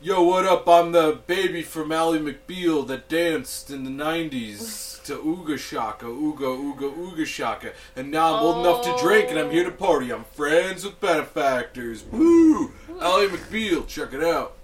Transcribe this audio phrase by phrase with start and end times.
[0.00, 0.68] Yo, what up?
[0.68, 6.40] I'm the baby from Ally McBeal that danced in the 90s to Ooga Shaka, Ooga
[6.40, 7.72] Ooga Ooga Shaka.
[7.96, 10.12] And now I'm old enough to drink and I'm here to party.
[10.12, 12.04] I'm friends with benefactors.
[12.04, 12.72] Woo!
[13.00, 14.54] Ally McBeal, check it out.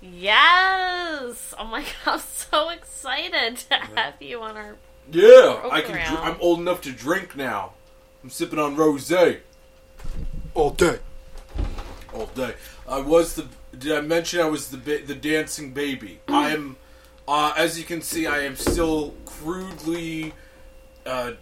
[0.00, 1.54] Yes!
[1.58, 4.76] Oh my god, I'm so excited to have you on our.
[5.12, 5.90] Yeah, I can.
[5.92, 6.14] Program.
[6.14, 7.72] Dr- I'm old enough to drink now.
[8.22, 9.40] I'm sipping on rosé
[10.54, 10.98] All day.
[12.12, 12.54] All day.
[12.88, 13.46] I was the.
[13.76, 16.20] Did I mention I was the ba- the dancing baby?
[16.28, 16.76] I am.
[17.28, 20.32] Uh, as you can see, I am still crudely
[21.04, 21.32] uh,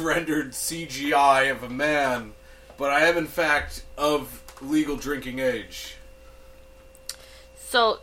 [0.00, 2.32] rendered CGI of a man,
[2.76, 5.96] but I am in fact of legal drinking age.
[7.58, 7.98] So,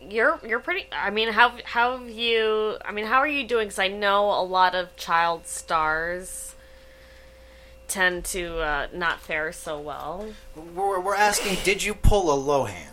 [0.00, 0.86] you're you're pretty.
[0.92, 2.76] I mean, how how have you?
[2.84, 3.68] I mean, how are you doing?
[3.68, 6.55] Because I know a lot of child stars
[7.88, 10.26] tend to uh, not fare so well.
[10.74, 12.92] We're, we're asking, did you pull a Lohan?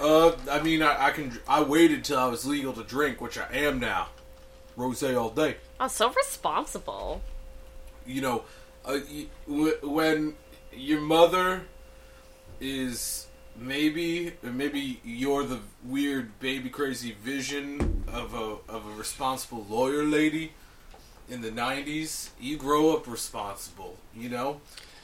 [0.00, 1.38] Uh, I mean, I, I can.
[1.46, 4.08] I waited till I was legal to drink, which I am now.
[4.76, 5.56] Rosé all day.
[5.78, 7.20] Oh, so responsible.
[8.06, 8.42] you know,
[8.84, 10.34] uh, y- w- when
[10.72, 11.62] your mother
[12.60, 20.04] is maybe, maybe you're the weird baby crazy vision of a of a responsible lawyer
[20.04, 20.52] lady
[21.28, 22.30] in the '90s.
[22.40, 24.60] You grow up responsible, you know.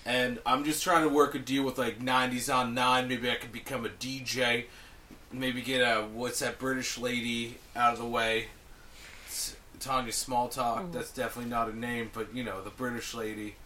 [0.06, 3.08] And I'm just trying to work a deal with like '90s on nine.
[3.08, 4.64] Maybe I could become a DJ.
[5.32, 8.46] Maybe get a what's that British lady out of the way.
[9.26, 10.90] It's Tanya Small Talk.
[10.92, 13.56] That's definitely not a name, but you know the British lady.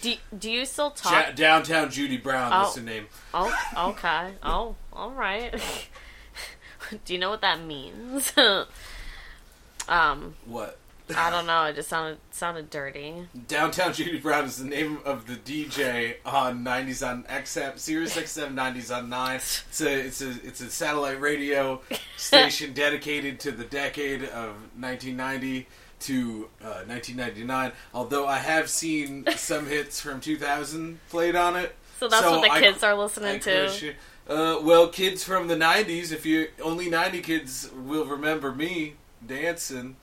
[0.00, 1.12] Do do you still talk?
[1.12, 2.50] Ja- downtown Judy Brown.
[2.50, 2.80] That's Oh.
[2.80, 3.06] the name.
[3.34, 3.54] Oh,
[3.90, 4.32] okay.
[4.42, 5.54] Oh, all right.
[7.04, 8.32] Do you know what that means?
[9.88, 10.78] um, What?
[11.16, 11.64] I don't know.
[11.64, 13.28] It just sounded sounded dirty.
[13.48, 18.54] Downtown Judy Brown is the name of the DJ on 90s on XM, Sirius XM
[18.54, 19.36] 90s on 9.
[19.36, 21.80] It's a, it's a, it's a satellite radio
[22.16, 25.66] station dedicated to the decade of 1990
[26.00, 27.72] to uh, 1999.
[27.94, 31.74] Although I have seen some hits from 2000 played on it.
[31.98, 33.94] So that's what the I- kids are I listening to.
[34.28, 39.96] Uh, well, kids from the 90s, if you only 90 kids will remember me dancing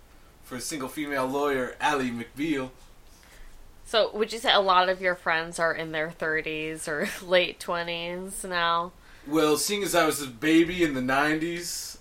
[0.50, 2.72] for a single female lawyer, Ally McBeal.
[3.86, 7.60] So would you say a lot of your friends are in their 30s or late
[7.60, 8.92] 20s now?
[9.28, 11.98] Well, seeing as I was a baby in the '90s,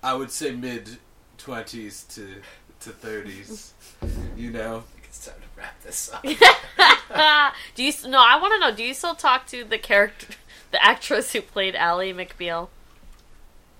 [0.00, 0.98] I would say mid
[1.38, 2.36] twenties to
[2.80, 3.72] to thirties.
[4.36, 6.22] You know, It's time to wrap this up.
[7.74, 8.18] do you no?
[8.24, 8.76] I want to know.
[8.76, 10.34] Do you still talk to the character,
[10.70, 12.68] the actress who played Ally McBeal?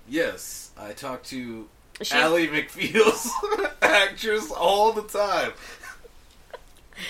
[0.09, 1.65] yes, I talk to Is
[2.01, 3.29] She, Ally McBeal's
[3.81, 5.51] actress all the time.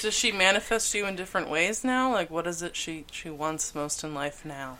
[0.01, 2.11] Does she manifest you in different ways now?
[2.11, 4.77] Like, what is it she she wants most in life now?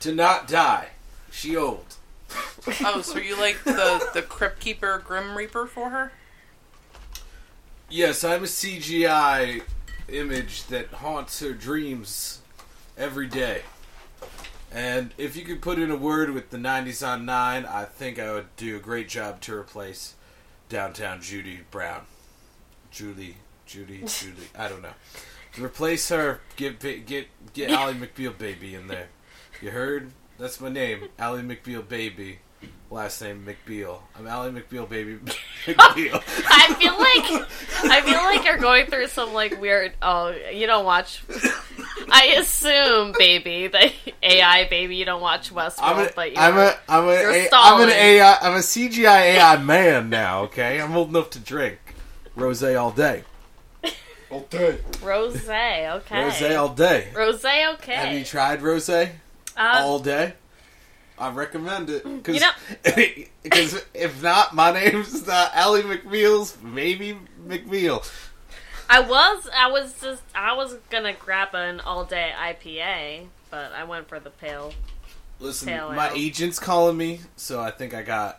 [0.00, 0.88] To not die,
[1.30, 1.96] she old.
[2.84, 6.12] Oh, so you like the the Crypt Keeper, Grim Reaper for her?
[7.90, 9.62] Yes, I'm a CGI
[10.08, 12.40] image that haunts her dreams
[12.96, 13.62] every day.
[14.72, 18.18] And if you could put in a word with the 90s on 9, I think
[18.18, 20.14] I would do a great job to replace
[20.70, 22.06] downtown Judy Brown.
[22.90, 24.94] Julie, Judy, Julie, I don't know.
[25.58, 29.08] Replace her, get get get Ally McBeal baby in there.
[29.60, 30.10] You heard?
[30.38, 32.38] That's my name, Ally McBeal baby.
[32.90, 34.00] Last name McBeal.
[34.18, 35.16] I'm Ally McBeal baby
[35.64, 36.22] McBeal.
[36.50, 39.92] I feel like I feel like you're going through some like weird.
[40.02, 41.22] Oh, you don't watch.
[42.10, 43.90] I assume, baby, the
[44.22, 47.30] AI baby, you don't watch Westworld, I'm a, but you're, I'm a, I'm a, you're
[47.30, 48.38] a, I'm an AI.
[48.42, 50.42] I'm a CGI AI man now.
[50.42, 51.78] Okay, I'm old enough to drink
[52.36, 53.24] rosé all day.
[54.30, 54.78] All day.
[55.02, 55.36] rose.
[55.36, 57.08] Okay, Rosé all day.
[57.14, 57.42] rose.
[57.44, 57.94] Okay.
[57.94, 59.10] Have you tried rosé
[59.56, 60.34] Um, all day?
[61.22, 62.50] I recommend it because You know-
[63.94, 66.56] if not, my name's not Ally McBeal's.
[66.62, 67.16] Maybe
[67.46, 68.04] McBeal.
[68.90, 73.84] I was, I was just, I was gonna grab an all day IPA, but I
[73.84, 74.72] went for the pale.
[75.40, 76.14] Listen, Pale my ale.
[76.16, 78.38] agent's calling me, so I think I got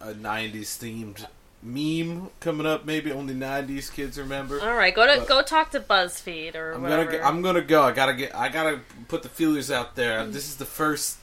[0.00, 1.26] a '90s themed
[1.62, 2.84] meme coming up.
[2.86, 4.60] Maybe only '90s kids remember.
[4.60, 7.04] All right, go to But- go talk to BuzzFeed or I'm whatever.
[7.04, 7.82] gonna go, I'm gonna go.
[7.82, 8.34] I gotta get.
[8.34, 10.24] I gotta put the feelers out there.
[10.26, 11.18] This is the first.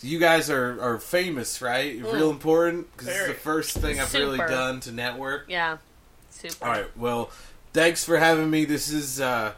[0.00, 1.98] You guys are, are famous, right?
[2.02, 5.46] Real important because it's the first thing I've really done to network.
[5.48, 5.78] yeah,
[6.30, 6.64] super.
[6.64, 6.96] All right.
[6.96, 7.30] Well,
[7.72, 8.64] thanks for having me.
[8.66, 9.52] This is uh,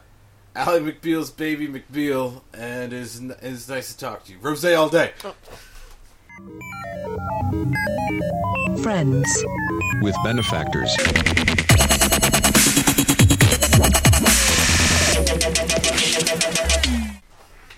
[0.55, 4.37] Ally McBeal's baby McBeal, and it's it's nice to talk to you.
[4.41, 5.11] Rose all day.
[8.81, 9.43] Friends.
[10.01, 10.95] with benefactors.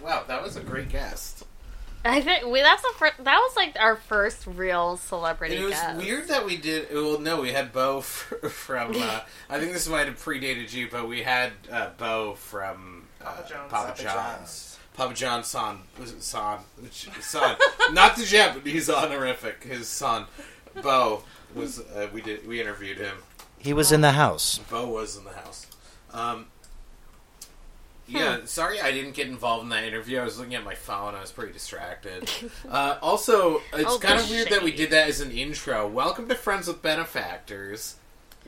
[0.01, 1.28] Wow, that was a great guest.
[2.05, 5.73] I think we that's the fir- that was like our first real celebrity It was
[5.73, 5.97] guest.
[5.97, 6.87] weird that we did.
[6.93, 8.93] Well, no, we had Bo f- from.
[8.95, 9.19] Uh,
[9.49, 13.45] I think this might have predated you, but we had uh, Bo from uh, Papa
[13.49, 13.69] John's.
[13.71, 14.13] Papa Papa John's.
[14.13, 14.79] John's.
[14.93, 15.79] Papa John's son.
[15.99, 16.59] Was it son?
[16.79, 17.57] Which- Son.
[17.91, 19.63] Not the Japanese honorific.
[19.63, 20.25] His son.
[20.81, 21.23] Bo
[21.53, 21.79] was.
[21.79, 22.47] Uh, we did.
[22.47, 23.17] We interviewed him.
[23.57, 24.59] He was in the house.
[24.69, 25.67] Bo was in the house.
[26.13, 26.45] Um,
[28.09, 30.19] yeah, sorry I didn't get involved in that interview.
[30.19, 31.15] I was looking at my phone.
[31.15, 32.29] I was pretty distracted.
[32.69, 34.77] Uh, also, it's Oh, kind of the weird that we shade.
[34.77, 35.87] did that as an intro.
[35.87, 37.95] Welcome to Friends with Benefactors.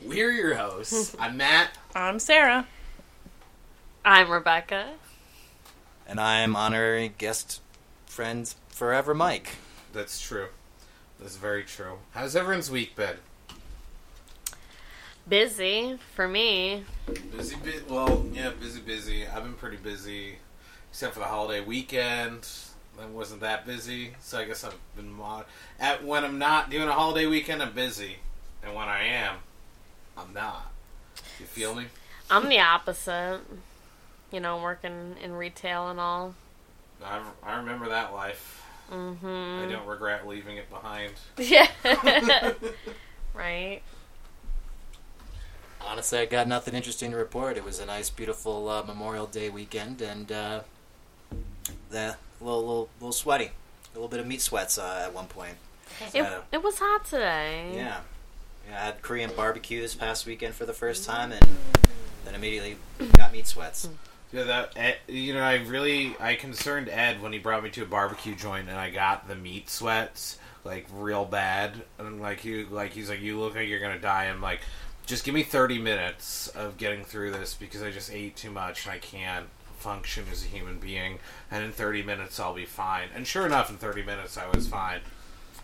[0.03, 1.15] We're your hosts.
[1.19, 1.71] I'm Matt.
[1.95, 2.67] I'm Sarah.
[4.05, 4.93] I'm Rebecca.
[6.07, 7.61] And I'm honorary guest
[8.05, 9.49] friend forever Mike.
[9.93, 10.47] That's true.
[11.19, 11.99] That's very true.
[12.11, 13.17] How's everyone's week been?
[15.27, 16.83] Busy for me.
[17.35, 19.27] Busy, bu- well, yeah, busy, busy.
[19.27, 20.35] I've been pretty busy,
[20.89, 22.47] except for the holiday weekend.
[23.01, 25.45] I wasn't that busy, so I guess I've been mod.
[25.79, 28.17] At when I'm not doing a holiday weekend, I'm busy,
[28.63, 29.37] and when I am,
[30.17, 30.71] I'm not.
[31.39, 31.85] You feel me?
[32.29, 33.39] I'm the opposite.
[34.31, 36.35] You know, working in retail and all.
[37.03, 38.63] I, I remember that life.
[38.91, 39.65] Mm-hmm.
[39.65, 41.13] I don't regret leaving it behind.
[41.37, 41.67] Yeah.
[43.33, 43.81] right.
[45.87, 47.57] Honestly, I got nothing interesting to report.
[47.57, 50.61] It was a nice, beautiful uh, Memorial Day weekend, and uh,
[51.89, 55.55] the little, little, little sweaty, a little bit of meat sweats uh, at one point.
[56.13, 57.71] It, Uh, it was hot today.
[57.75, 57.99] yeah,
[58.69, 58.81] yeah.
[58.81, 61.45] I had Korean barbecue this past weekend for the first time, and
[62.23, 62.77] then immediately
[63.17, 63.89] got meat sweats.
[64.31, 67.83] Yeah, that Ed, you know, I really I concerned Ed when he brought me to
[67.83, 72.63] a barbecue joint and I got the meat sweats like real bad and like he
[72.63, 74.25] like he's like you look like you're gonna die.
[74.25, 74.61] I'm like,
[75.11, 78.85] just give me 30 minutes of getting through this because I just ate too much
[78.85, 79.47] and I can't
[79.77, 81.19] function as a human being.
[81.51, 83.09] And in 30 minutes I'll be fine.
[83.13, 85.01] And sure enough, in 30 minutes I was fine.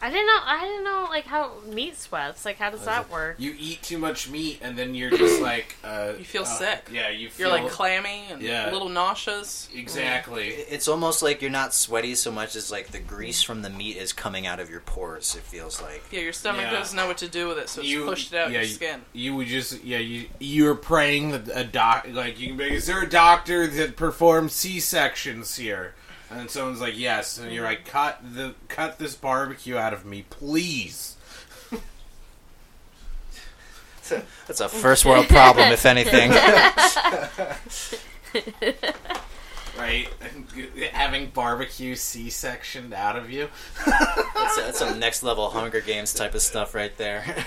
[0.02, 0.40] I didn't know.
[0.46, 2.46] I didn't know like how meat sweats.
[2.46, 3.36] Like, how does that work?
[3.40, 6.90] You eat too much meat and then you're just like uh, You feel uh, sick.
[6.92, 8.70] Yeah, you feel You're like clammy and Yeah.
[8.70, 9.70] a little nauseous.
[9.74, 10.50] exactly.
[10.50, 13.98] It's almost like you're not sweaty so much as like the grease from the meat
[13.98, 15.36] is coming out of your pores.
[15.36, 16.04] It feels like.
[16.12, 16.72] Yeah, your stomach Yeah.
[16.72, 18.68] doesn't know what to do with it, so it's pushed it out yeah, your you-
[18.76, 19.02] skin.
[19.14, 22.86] You would just yeah you you're praying that a doc like you can be is
[22.86, 25.96] there a doctor that performs C sections here?
[26.30, 30.26] And someone's like yes, and you're like cut the cut this barbecue out of me,
[30.30, 31.16] please.
[34.48, 36.32] That's a first world problem, if anything.
[39.78, 40.10] Right,
[40.92, 43.48] having barbecue C sectioned out of you.
[43.86, 47.46] That's, that's some next level Hunger Games type of stuff right there.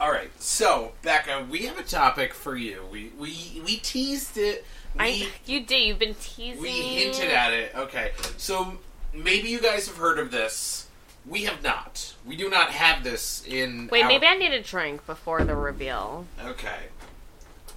[0.00, 2.82] All right, so Becca, we have a topic for you.
[2.90, 4.64] We we we teased it.
[4.94, 5.84] We, I, you did.
[5.84, 6.60] You've been teasing.
[6.60, 7.72] We hinted at it.
[7.74, 8.78] Okay, so
[9.14, 10.86] maybe you guys have heard of this.
[11.26, 12.14] We have not.
[12.26, 13.88] We do not have this in.
[13.90, 16.26] Wait, our- maybe I need a drink before the reveal.
[16.44, 16.88] Okay.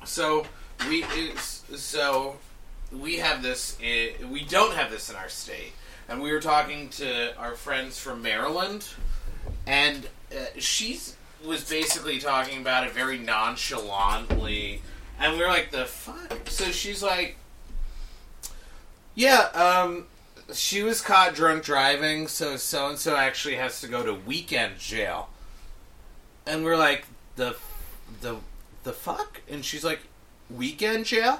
[0.06, 0.45] So
[0.88, 1.04] we
[1.75, 2.38] so
[2.92, 3.77] we have this.
[3.81, 5.74] In, we don't have this in our state,
[6.10, 8.88] and we were talking to our friends from Maryland,
[9.68, 11.00] and uh, she
[11.45, 14.81] was basically talking about it very nonchalantly,
[15.24, 17.38] and we were like, "The fuck?" So she's like,
[19.16, 20.08] "Yeah, um."
[20.54, 24.77] She was caught drunk driving, so so and so actually has to go to weekend
[24.77, 25.30] jail.
[26.46, 27.06] And we're like,
[27.38, 27.56] the
[28.22, 28.36] the
[28.84, 29.42] the fuck?
[29.50, 30.01] And she's like,
[30.50, 31.39] weekend jail?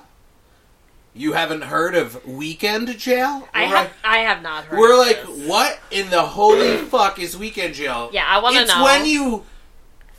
[1.14, 3.48] You haven't heard of weekend jail?
[3.54, 3.86] I We're have.
[3.86, 4.80] like- I have not heard.
[4.80, 5.48] We're like, this.
[5.50, 8.10] what in the holy fuck is weekend jail?
[8.14, 8.74] Yeah, I want to know.
[8.74, 9.44] It's when you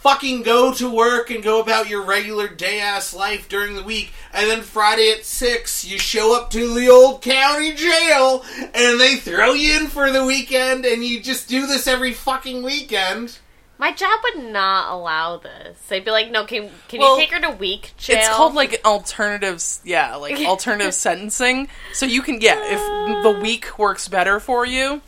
[0.04, 4.12] fucking go to work and go about your regular day ass life during the week,
[4.34, 8.44] and then Friday at six you show up to the old county jail,
[8.74, 12.62] and they throw you in for the weekend, and you just do this every fucking
[12.62, 13.38] weekend.
[13.78, 15.78] My job would not allow this.
[15.88, 18.54] They'd be like, "No, can can Well, you take her to week jail?" It's called
[18.54, 21.68] like alternatives, yeah, like alternative sentencing.
[21.94, 23.40] So you can, yeah, if the uh.
[23.40, 25.00] week works better for you,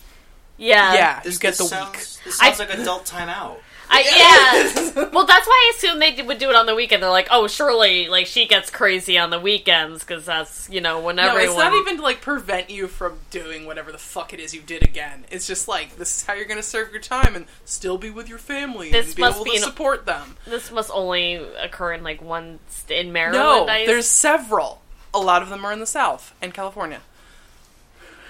[0.57, 2.25] yeah, yeah, you This, get this the sounds, week.
[2.25, 3.57] This sounds I- like adult timeout.
[3.89, 5.09] I, yeah.
[5.13, 7.03] well, that's why I assume they would do it on the weekend.
[7.03, 11.01] They're like, "Oh, surely, like she gets crazy on the weekends because that's you know
[11.01, 14.33] when No, everyone." it's not even to like prevent you from doing whatever the fuck
[14.33, 15.25] it is you did again.
[15.31, 18.11] It's just like this is how you're going to serve your time and still be
[18.11, 20.37] with your family This and be must able be to an- support them.
[20.47, 23.43] This must only occur in like one st- in Maryland.
[23.43, 24.83] No, I- there's several.
[25.15, 27.01] A lot of them are in the South and California.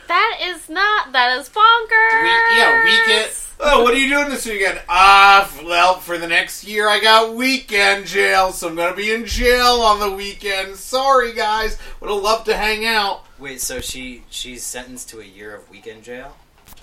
[0.08, 2.22] That is not that is bonkers.
[2.22, 3.42] We, yeah, we get.
[3.58, 4.80] Oh, what are you doing this weekend?
[4.88, 9.24] Ah, well, for the next year, I got weekend jail, so I'm gonna be in
[9.24, 10.76] jail on the weekend.
[10.76, 11.78] Sorry, guys.
[12.00, 13.24] Would have loved to hang out.
[13.38, 16.36] Wait, so she she's sentenced to a year of weekend jail?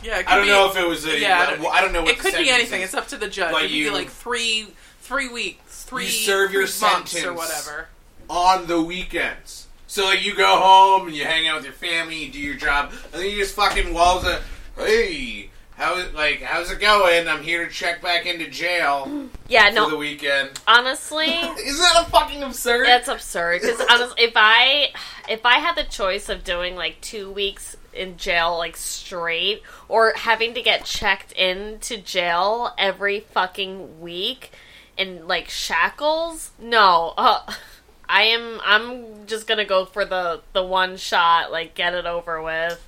[0.03, 1.19] Yeah, it could I don't be- know if it was a.
[1.19, 2.81] Yeah, I don't, I don't know what it could be anything.
[2.81, 2.85] is.
[2.89, 3.51] It's up to the judge.
[3.51, 4.67] But it could you- be like three,
[5.01, 7.87] three weeks, three, serve your three months or whatever.
[8.29, 9.67] on the weekends.
[9.93, 12.55] So like you go home and you hang out with your family, you do your
[12.55, 14.41] job, and then you just fucking walls it.
[14.75, 17.27] Hey, how is like how's it going?
[17.27, 19.91] I'm here to check back into jail Yeah, no.
[19.91, 20.59] the weekend.
[20.67, 22.87] Honestly, Isn't that a fucking absurd?
[22.87, 23.61] That's absurd.
[23.61, 24.93] Because honestly, if I
[25.29, 30.13] if I had the choice of doing like two weeks in jail like straight, or
[30.15, 34.53] having to get checked into jail every fucking week
[34.97, 37.13] in like shackles, no.
[37.15, 37.53] Uh,
[38.07, 38.59] I am.
[38.63, 42.85] I'm just gonna go for the the one shot, like get it over with.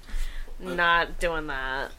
[0.60, 1.92] Not doing that.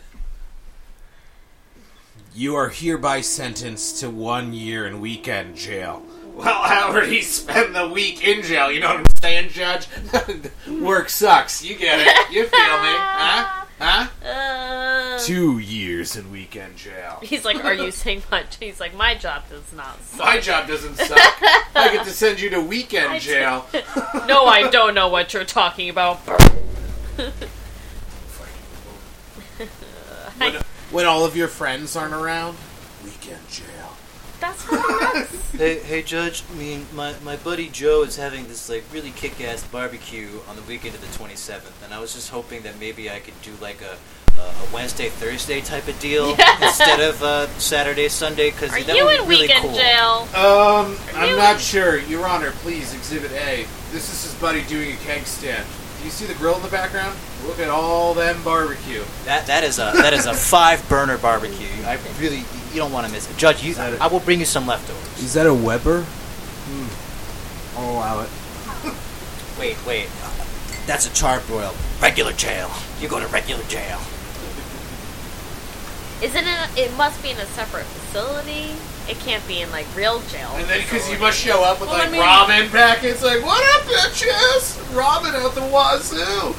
[2.34, 6.02] You are hereby sentenced to one year in weekend jail.
[6.34, 8.70] Well, I already spent the week in jail.
[8.70, 9.88] You know what I'm saying, Judge?
[10.68, 11.64] Work sucks.
[11.64, 12.30] You get it.
[12.30, 12.94] You feel me?
[12.98, 13.65] Huh?
[13.78, 14.08] Huh?
[14.26, 17.18] Uh, Two years in weekend jail.
[17.22, 20.66] he's like, "Are you saying my?" He's like, "My job does not suck." My job
[20.66, 21.18] doesn't suck.
[21.18, 23.66] I get to send you to weekend I jail.
[24.26, 26.16] no, I don't know what you're talking about.
[30.38, 30.54] When,
[30.90, 32.56] when all of your friends aren't around,
[33.04, 33.66] weekend jail.
[34.46, 35.40] That's fucking.
[35.56, 36.44] Hey, hey, Judge.
[36.52, 40.60] I mean, my, my buddy Joe is having this like really kick-ass barbecue on the
[40.62, 43.80] weekend of the 27th, and I was just hoping that maybe I could do like
[43.80, 43.96] a
[44.38, 48.94] a a Wednesday Thursday type of deal instead of uh, Saturday Sunday because Are that
[48.96, 49.74] you would in be really weekend cool.
[49.74, 50.28] jail?
[50.36, 51.98] Um, I'm You- not sure.
[52.00, 53.64] Your Honor, please, Exhibit A.
[53.92, 55.64] This is his buddy doing a keg stand.
[56.00, 57.16] Do you see the grill in the background?
[57.46, 59.02] Look at all them barbecue.
[59.24, 61.66] That that is a that is a five burner barbecue.
[61.86, 63.62] I really you don't want to miss it, Judge.
[63.64, 64.00] You, that?
[64.00, 65.22] I will bring you some leftovers.
[65.22, 66.02] Is that a Weber?
[66.02, 67.78] Hmm.
[67.78, 68.28] I'll allow it.
[69.58, 70.08] Wait, wait.
[70.86, 71.74] That's a charbroil.
[72.02, 72.70] Regular jail.
[73.00, 73.98] You go to regular jail.
[76.22, 76.78] Isn't it?
[76.78, 78.72] It must be in a separate facility.
[79.08, 80.50] It can't be in like real jail.
[80.56, 83.42] And then because you must show up with Well, I like mean- ramen packets, like
[83.44, 84.76] what up, bitches?
[84.94, 86.54] Ramen out the wazoo.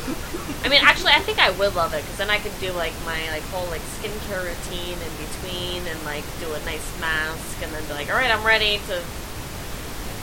[0.67, 2.91] I mean, actually, I think I would love it because then I could do like
[3.05, 7.71] my like whole like skincare routine in between and like do a nice mask and
[7.71, 9.01] then be like, all right, I'm ready to.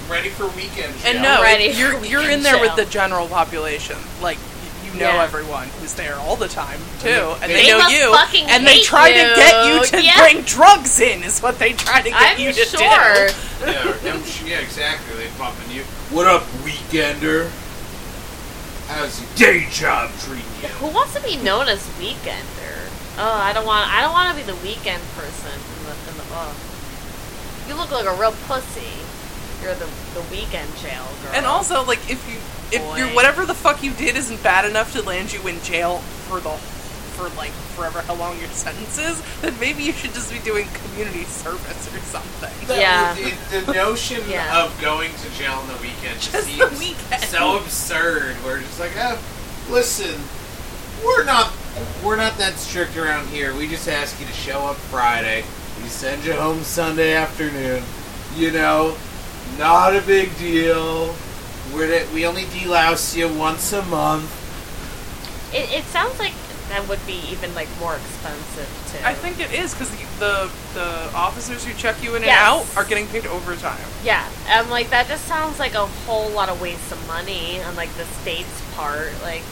[0.06, 1.14] Ready for weekend jail.
[1.14, 3.96] And no, Ready it- you're you're in weekend there with the general population.
[4.20, 4.36] Like
[4.84, 5.24] you know Yeah.
[5.24, 7.42] everyone who's there all the time too, mm-hmm.
[7.42, 8.14] and They they, know you,
[8.46, 9.86] and they hate try to get you you.
[9.86, 10.18] to Yeah.
[10.20, 11.22] bring drugs in.
[11.22, 12.78] Is what they try to get I'm you to sure.
[12.78, 13.72] do.
[13.72, 15.16] yeah, yeah, exactly.
[15.16, 15.84] They bumping you.
[16.10, 17.48] What up, weekender?
[18.86, 20.68] How's your day job treating you?
[20.78, 22.90] Who wants to be known as weekender?
[23.16, 23.88] Oh, I don't want.
[23.90, 25.52] I don't want to be the weekend person.
[25.52, 26.54] In the, in the, oh.
[27.68, 28.92] You look like a real pussy.
[29.62, 31.32] You're the the weekend jail girl.
[31.32, 32.36] And also, like, if you
[32.72, 32.98] if Boy.
[32.98, 35.98] you're whatever the fuck you did isn't bad enough to land you in jail
[36.28, 36.50] for the
[37.14, 40.66] for like forever how long your sentence is, then maybe you should just be doing
[40.84, 42.52] community service or something.
[42.66, 43.14] The- Yeah.
[43.14, 44.64] The, the notion Yeah.
[44.64, 47.22] of going to jail on the weekend just, Just the weekend.
[47.24, 48.36] so absurd.
[48.44, 49.18] We're just like, oh,
[49.70, 50.20] listen,
[51.04, 51.52] we're not
[52.04, 53.54] we're not that strict around here.
[53.54, 55.44] We just ask you to show up Friday.
[55.82, 57.82] We send you home Sunday afternoon.
[58.36, 58.96] You know,
[59.58, 61.14] not a big deal.
[61.74, 64.30] We're the, we only delouse you once a month.
[65.52, 66.32] it, it sounds like
[66.68, 69.04] that would be even like more expensive too.
[69.04, 72.40] I think it is because the, the the officers who check you in and Yes.
[72.42, 73.78] out are getting paid overtime.
[74.02, 75.06] Yeah, I'm like that.
[75.08, 79.12] Just sounds like a whole lot of waste of money on like the state's part.
[79.22, 79.42] Like,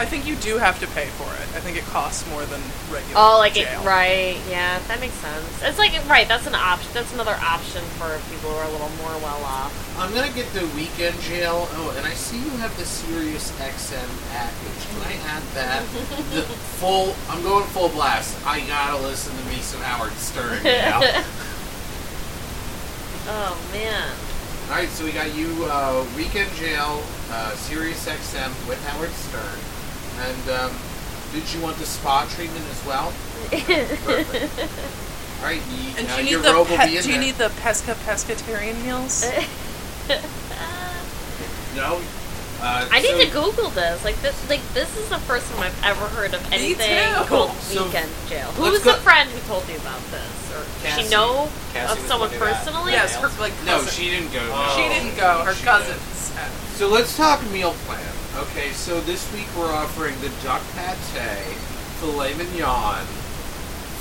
[0.00, 1.46] I think you do have to pay for it.
[1.54, 3.14] I think it costs more than regular.
[3.16, 3.68] oh, like jail.
[3.68, 4.40] it, right?
[4.48, 5.44] Yeah, that makes sense.
[5.62, 6.26] It's like right.
[6.26, 6.90] That's an option.
[6.94, 9.70] That's another option for people who are a little more well off.
[10.00, 11.68] I'm gonna get the weekend jail.
[11.76, 14.80] Oh, and I see you have the Sirius XM package.
[14.88, 15.82] Can I add that?
[16.32, 16.42] the
[16.80, 17.14] full.
[17.28, 18.34] I'm going full blast.
[18.46, 21.00] I gotta listen to me some Howard Stern now.
[23.32, 24.10] Oh man.
[24.68, 29.58] All right, so we got you uh, weekend jail, uh, Sirius XM with Howard Stern,
[30.18, 30.72] and um,
[31.32, 33.12] did you want the spa treatment as well?
[35.40, 37.02] All right, you, And uh, do you your need the robe will pe- be in
[37.02, 37.24] do you there.
[37.24, 39.24] need the pesca pescatarian meals?
[41.76, 42.00] no.
[42.62, 44.04] Uh, I need to Google this.
[44.04, 47.24] Like this, like this is the first time I've ever heard of anything too.
[47.24, 48.48] called So, weekend jail.
[48.52, 51.04] Who's go- the friend who told you about this, or Cassie.
[51.04, 52.92] she know Cassie of someone the one who got- personally?
[52.92, 54.40] yes, her like No, she didn't go.
[54.52, 54.76] Oh.
[54.76, 55.42] She didn't go.
[55.42, 56.02] Her She cousins.
[56.76, 58.04] So let's talk meal plan.
[58.40, 60.96] Okay, so this week we're offering the duck pate,
[62.00, 63.04] filet mignon,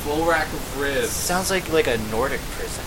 [0.04, 1.10] full rack of ribs.
[1.10, 2.84] Sounds like like a Nordic prison.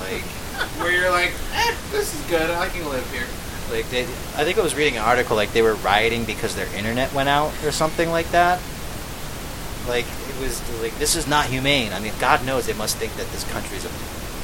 [0.00, 0.22] Like
[0.80, 2.50] where you're like, eh, this is good.
[2.50, 3.26] I can live here.
[3.70, 4.02] like they,
[4.34, 7.28] I think I was reading an article like they were rioting because their internet went
[7.28, 8.60] out or something like that.
[9.86, 11.92] Like it was like this is not humane.
[11.92, 13.88] I mean, God knows they must think that this country is a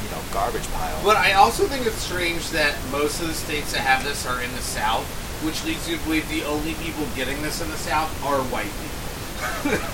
[0.05, 1.03] you know garbage pile.
[1.03, 4.41] But I also think it's strange that most of the states that have this are
[4.41, 5.05] in the South,
[5.45, 8.65] which leads you to believe the only people getting this in the South are white
[8.65, 8.93] people.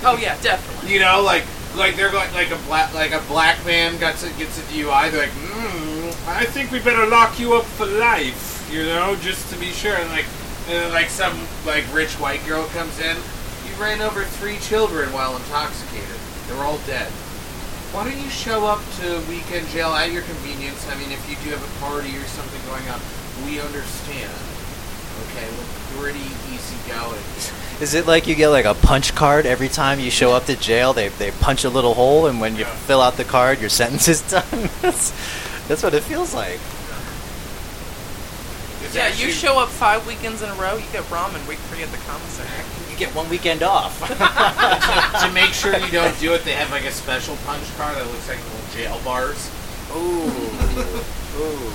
[0.04, 0.92] Oh yeah, definitely.
[0.92, 1.44] You know, like
[1.76, 5.10] like they're going like a black like a black man gets a, gets a DUI.
[5.10, 8.68] They're like, mm, I think we better lock you up for life.
[8.72, 9.96] You know, just to be sure.
[9.96, 10.26] And like
[10.68, 13.16] and then, like some like rich white girl comes in.
[13.16, 16.16] You ran over three children while intoxicated.
[16.46, 17.10] They're all dead.
[17.92, 20.86] Why don't you show up to weekend jail at your convenience?
[20.88, 23.00] I mean, if you do have a party or something going on,
[23.46, 24.47] we understand.
[25.38, 25.48] Okay,
[25.96, 27.20] we're pretty easygoing.
[27.80, 30.56] Is it like you get like a punch card every time you show up to
[30.56, 30.92] jail?
[30.92, 32.74] They they punch a little hole, and when you Yeah.
[32.74, 34.42] fill out the card, your sentence is done.
[34.82, 35.12] that's
[35.68, 36.58] that's what it feels like.
[38.84, 41.58] It's Yeah, actually- you show up five weekends in a row, you get ramen week
[41.58, 42.48] for you at the commissary.
[42.90, 44.00] You get one weekend off.
[45.22, 48.06] to make sure you don't do it, they have like a special punch card that
[48.06, 49.50] looks like little jail bars.
[49.94, 50.32] Ooh,
[51.38, 51.72] ooh.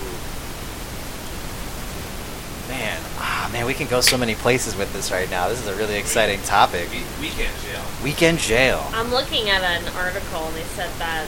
[2.73, 5.47] Man, ah, man, we can go so many places with this right now.
[5.47, 6.89] This is a really exciting topic.
[6.89, 7.81] We- weekend jail.
[8.03, 8.83] Weekend jail.
[8.93, 11.27] I'm looking at an article and they said that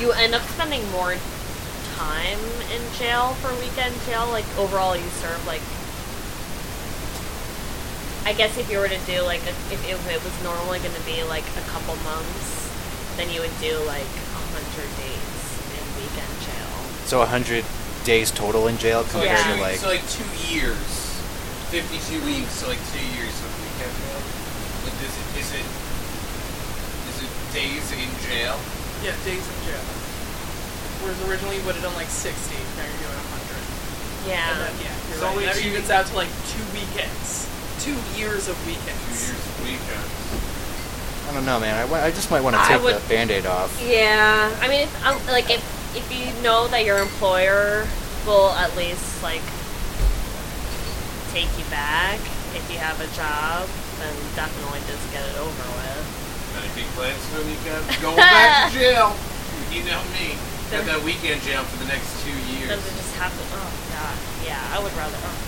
[0.00, 1.16] you end up spending more
[1.96, 2.40] time
[2.72, 4.26] in jail for weekend jail.
[4.32, 5.60] Like overall, you serve like.
[8.24, 10.94] I guess if you were to do like a, if, if it was normally going
[10.94, 12.72] to be like a couple months,
[13.16, 15.36] then you would do like a hundred days
[15.76, 16.72] in weekend jail.
[17.04, 17.64] So a hundred
[18.04, 19.56] days total in jail So compared like, Yeah.
[19.56, 19.78] to like.
[19.80, 20.78] so like two years,
[21.70, 22.50] fifty-two weeks.
[22.60, 24.20] So like two years of weekend jail.
[24.84, 25.66] Like, is it is it
[27.10, 28.56] is it days in jail?
[29.04, 29.84] Yeah, days in jail.
[31.00, 32.28] Whereas originally you would have done like 60,
[32.76, 34.28] now you're doing 100.
[34.28, 34.52] Yeah.
[34.52, 35.32] And then, yeah, you're So right.
[35.32, 37.48] only That two- evens out to like two weekends.
[37.80, 39.00] Two years of weekends.
[39.08, 40.12] Two years of weekends.
[41.24, 41.72] I don't know, man.
[41.88, 43.72] I, I just might want to take would- the band-aid off.
[43.80, 47.86] Yeah, I mean, if, um, like if if you know that your employer
[48.26, 49.42] will at least like
[51.32, 52.18] take you back
[52.54, 53.66] if you have a job,
[54.02, 56.02] then definitely just get it over with.
[56.58, 57.82] Any big plans for the weekend?
[58.02, 59.14] Going back to jail.
[59.70, 60.34] You know me.
[60.74, 62.74] Got that weekend jail for the next two years.
[62.74, 63.38] Does it just happen?
[63.54, 65.18] Oh god, yeah, I would rather.
[65.18, 65.38] Oh.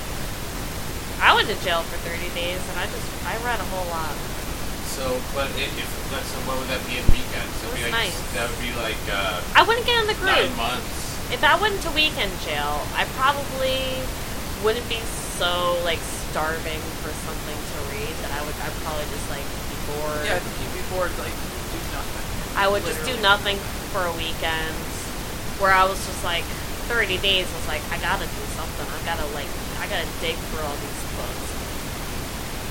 [1.23, 4.11] I went to jail for 30 days and I just I read a whole lot.
[4.93, 7.49] So, but if, if that's so, what would that be in weekends?
[7.65, 8.19] It That'd be was like, nice.
[8.37, 11.33] That would be like uh, I wouldn't get in the nine months.
[11.33, 13.81] If I went to weekend jail, I probably
[14.61, 15.01] wouldn't be
[15.41, 19.77] so like starving for something to read that I would I'd probably just like be
[19.89, 20.25] bored.
[20.29, 22.25] Yeah, I think you'd be bored, like, do nothing.
[22.57, 23.57] I would just do nothing
[23.97, 24.77] for a weekend
[25.57, 26.45] where I was just like
[26.93, 28.85] 30 days I was like I gotta do something.
[28.93, 29.49] I gotta like
[29.81, 31.49] I gotta dig through all these books.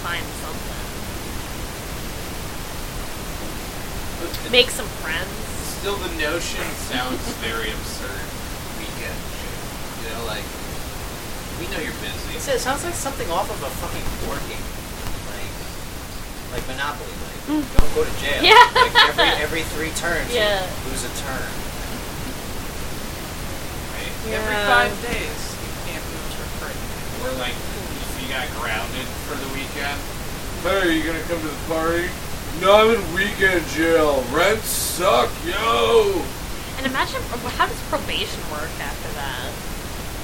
[0.05, 0.81] Find something.
[4.51, 5.31] Make some friends.
[5.79, 8.21] Still, the notion sounds very absurd.
[8.77, 9.57] Weekend jail.
[9.97, 10.45] You know, like
[11.57, 12.38] we know you're busy.
[12.38, 14.62] It sounds like something off of a fucking board game,
[15.34, 15.55] like
[16.53, 17.10] like Monopoly.
[17.10, 17.63] Like hmm.
[17.65, 18.41] don't go to jail.
[18.45, 18.62] Yeah.
[18.77, 20.69] Like every every three turns, you Yeah.
[20.86, 21.49] lose a turn.
[23.97, 24.13] Right?
[24.38, 26.77] Every five days, you can't move for free.
[27.25, 29.97] Or like if you got grounded for the weekend.
[30.62, 32.05] Hey, are you gonna come to the party?
[32.60, 34.24] No, I'm in weekend jail.
[34.32, 36.22] Rents suck, yo.
[36.78, 39.52] And imagine how does probation work after that?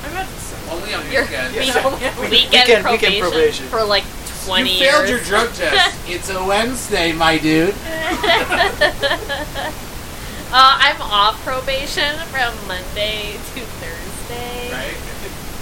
[0.03, 0.55] I imagine so.
[0.71, 1.55] Only on weekends.
[1.55, 2.19] week- Yeah.
[2.19, 3.67] weekend, Weekend- probation weekend probation.
[3.67, 4.03] for like
[4.45, 5.97] 20 you failed your drug test.
[6.07, 7.73] it's a Wednesday, my dude.
[10.49, 14.71] Uh, I'm off probation from Monday to Thursday.
[14.71, 14.95] Right?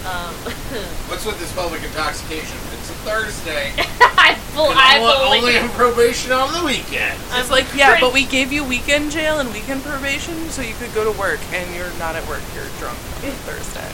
[0.06, 0.34] Um,
[1.10, 2.56] What's with this public intoxication?
[3.06, 3.74] It's a Thursday.
[4.18, 7.20] I full, I I'm only on probation on the weekend.
[7.34, 10.94] It's like, yeah, but we gave you weekend jail and weekend probation so you could
[10.94, 13.94] go to work and you're not at work, you're drunk on Thursday.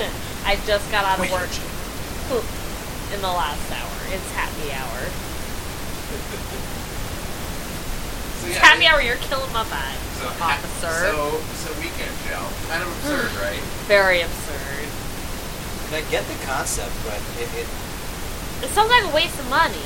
[0.48, 1.52] I just got out of work
[3.12, 3.92] in the last hour.
[4.08, 5.00] It's happy hour.
[8.40, 9.00] So, It's yeah, happy hour.
[9.00, 11.12] You're killing my vibe, So, officer.
[11.12, 12.48] So, so weekend jail.
[12.68, 13.44] Kind of absurd, hmm.
[13.44, 13.62] right?
[13.86, 14.88] Very absurd.
[15.92, 17.68] I get the concept, but it, it
[18.64, 19.76] It sounds like a waste of money.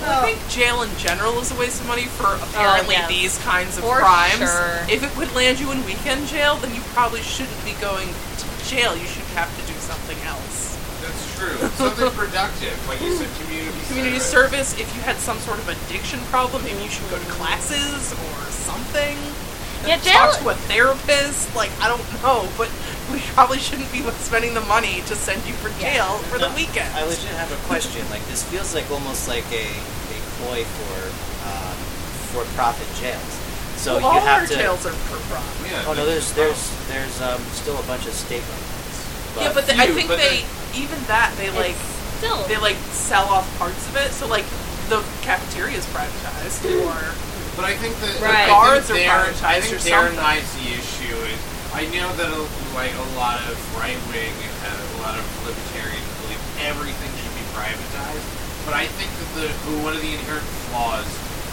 [0.00, 0.26] Well, I oh.
[0.28, 3.08] think jail in general is a waste of money for oh, apparently yes.
[3.08, 4.36] these kinds of For crimes.
[4.36, 4.84] sure.
[4.88, 8.46] If it would land you in weekend jail, then you probably shouldn't be going to
[8.68, 8.96] jail.
[8.96, 10.76] You should have to do something else.
[11.00, 11.56] That's true.
[11.80, 14.76] Something productive, like you said, community Community service.
[14.76, 18.12] service, if you had some sort of addiction problem, maybe you should go to classes
[18.12, 19.16] or something.
[19.88, 21.56] Yeah, Talk to a therapist.
[21.56, 22.68] Like, I don't know, but
[23.12, 26.88] we probably shouldn't be spending the money to send you for jail for the weekend.
[26.94, 28.02] I legit have a question.
[28.10, 30.96] Like this feels like almost like a, a ploy for
[31.48, 31.76] um,
[32.32, 33.22] for-profit jails.
[33.76, 34.54] So Well, you all have our to.
[34.54, 35.70] jails are for profit.
[35.72, 38.96] Yeah, Oh no, that's- there's there's there's um, still a bunch of state-run ones.
[39.40, 40.44] yeah, but the, I think but they
[40.76, 41.76] even that they like
[42.20, 44.12] still they like sell off parts of it.
[44.12, 44.44] So like
[44.92, 46.92] the cafeteria is privatized, or
[47.56, 48.44] But I think that Right.
[48.44, 50.24] I Guards think are there, I privatized think or therein something.
[50.24, 50.99] lies the issue.
[51.70, 52.42] I know that a,
[52.74, 57.46] like a lot of right wing and a lot of libertarians believe everything should be
[57.54, 58.26] privatized,
[58.66, 59.46] but I think that the
[59.86, 61.06] one of the inherent flaws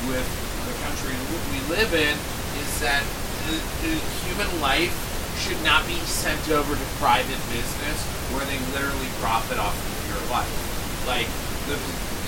[0.09, 0.25] with
[0.65, 1.13] the country
[1.53, 2.17] we live in
[2.57, 3.05] is that
[3.45, 3.93] the, the
[4.25, 4.91] human life
[5.37, 7.97] should not be sent over to private business
[8.33, 10.49] where they literally profit off of your life.
[11.05, 11.29] Like
[11.69, 11.77] the,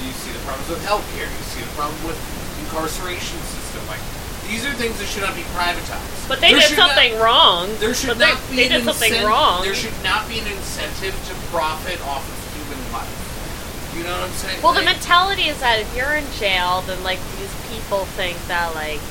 [0.06, 2.22] you see the problems with healthcare, you see the problem with
[2.62, 3.82] incarceration system.
[3.90, 4.04] Like
[4.50, 6.28] these are things that should not be privatized.
[6.28, 7.70] But they There did should not- something wrong.
[7.80, 9.64] there should but they, not be they an did something wrong.
[9.64, 13.94] There should not be an incentive to profit off of human life.
[13.96, 14.62] You know what I'm saying?
[14.62, 18.74] Well, the mentality is that if you're in jail, then like these people think that
[18.76, 19.02] like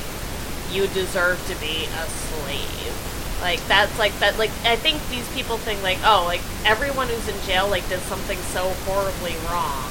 [0.71, 2.95] you deserve to be a slave.
[3.41, 4.37] Like that's like that.
[4.37, 7.99] Like I think these people think like oh like everyone who's in jail like did
[8.11, 9.87] something so horribly wrong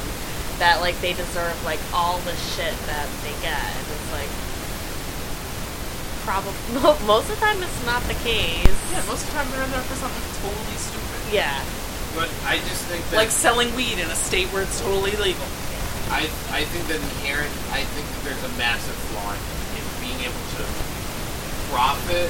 [0.58, 3.56] that like they deserve like all the shit that they get.
[3.56, 4.28] And it's like
[6.28, 6.52] probably
[7.08, 8.68] most of the time it's not the case.
[8.92, 11.56] yeah, most of the time they're in there for something totally stupid, Yeah.
[12.12, 15.48] but I just think that like selling weed in a state where it's totally legal.
[16.12, 17.52] I I think that inherent.
[17.72, 19.40] I think that there's a massive flaw in,
[19.80, 20.64] in being able to
[21.72, 22.28] profit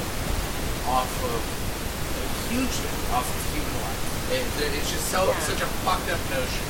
[0.90, 1.40] off of
[2.50, 4.02] hugely off of human life.
[4.34, 4.42] It,
[4.78, 5.38] it's just so Yeah.
[5.46, 6.64] such a fucked up notion.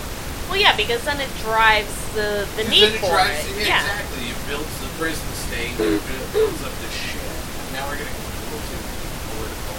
[0.48, 3.56] Well, yeah, because then it drives the the need then it for drives- it.
[3.68, 3.84] yeah, Yeah.
[3.84, 4.24] exactly.
[4.32, 5.76] It builds the prison state.
[5.80, 6.00] It
[6.32, 7.17] builds up the shit.
[7.78, 8.82] Now we're getting a little too
[9.30, 9.78] political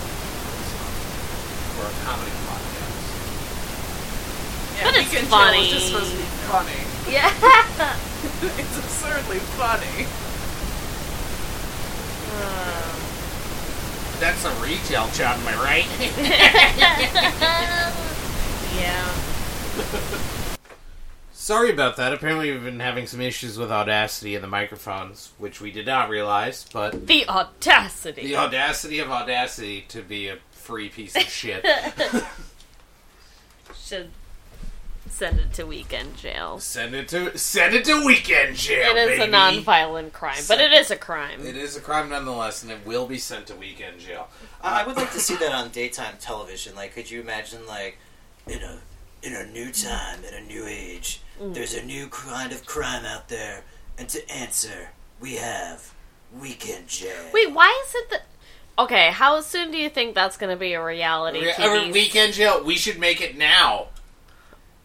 [1.75, 3.03] for a comedy podcast.
[4.79, 5.67] Yeah, But it's Weekend funny.
[5.67, 6.79] is just supposed to be funny.
[7.11, 7.27] Yeah.
[8.55, 10.07] it's absurdly funny.
[14.19, 15.87] That's a retail job, am I right?
[18.79, 19.07] yeah.
[21.49, 22.13] Sorry about that.
[22.13, 26.07] Apparently, we've been having some issues with Audacity and the microphones, which we did not
[26.07, 26.63] realize.
[26.71, 28.21] But The audacity.
[28.21, 31.65] the audacity of Audacity to be a free piece of shit.
[33.75, 34.11] Should
[35.09, 36.59] send it to weekend jail.
[36.59, 38.95] send it to send it to weekend jail.
[38.95, 39.23] It is baby.
[39.23, 41.43] a non-violent crime, but it is a crime.
[41.43, 44.27] It is a crime nonetheless, and it will be sent to weekend jail.
[44.61, 46.75] I I would like to see that on daytime television.
[46.75, 47.97] Like, could you imagine, like,
[48.45, 48.77] in a
[49.23, 51.53] in a new time, in a new age, mm.
[51.53, 53.63] there's a new kind of crime out there,
[53.97, 55.93] and to answer, we have
[56.39, 57.29] weekend jail.
[57.33, 58.23] Wait, why is it that?
[58.77, 61.91] Okay, how soon do you think that's going to be a reality Re- TV?
[61.91, 62.63] weekend jail.
[62.63, 63.87] We should make it now.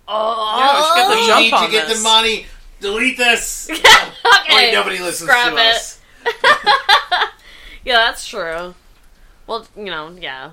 [0.08, 1.40] oh, Yeah, we We should get oh.
[1.40, 1.98] need jump to on get this.
[1.98, 2.46] the money.
[2.80, 3.70] Delete this.
[3.70, 4.54] okay.
[4.54, 5.76] Wait, nobody listens Scrap to it.
[5.76, 6.00] us.
[7.84, 8.74] Yeah, that's true.
[9.46, 10.52] Well, you know, yeah.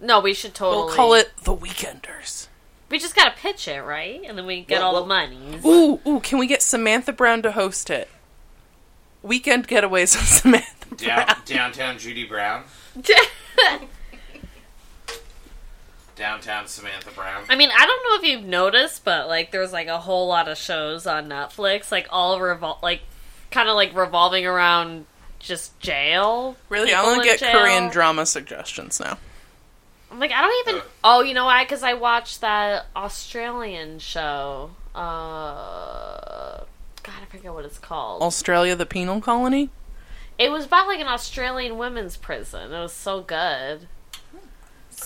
[0.00, 0.86] No, we should totally.
[0.86, 2.46] We'll call it the Weekenders.
[2.90, 4.22] We just gotta pitch it, right?
[4.26, 5.60] And then we get Well, all well- the money.
[5.64, 8.08] Ooh, ooh, can we get Samantha Brown to host it?
[9.22, 11.36] Weekend getaways with Samantha Down, Brown.
[11.44, 12.64] downtown Judy Brown.
[16.16, 17.44] Downtown Samantha Brown.
[17.48, 20.48] I mean, I don't know if you've noticed, but like, there's like a whole lot
[20.48, 23.02] of shows on Netflix, like all revol like,
[23.52, 25.06] kind of like revolving around
[25.38, 26.56] just jail.
[26.68, 27.52] Really, I people only get jail.
[27.52, 29.16] Korean drama suggestions now.
[30.10, 30.80] I'm like, I don't even.
[30.80, 30.88] Ugh.
[31.04, 31.64] Oh, you know why?
[31.64, 34.70] Because I watched that Australian show.
[34.94, 36.64] Uh,
[37.02, 38.22] God, I forget what it's called.
[38.22, 39.70] Australia, the penal colony.
[40.38, 42.72] It was about like an Australian women's prison.
[42.72, 43.88] It was so good.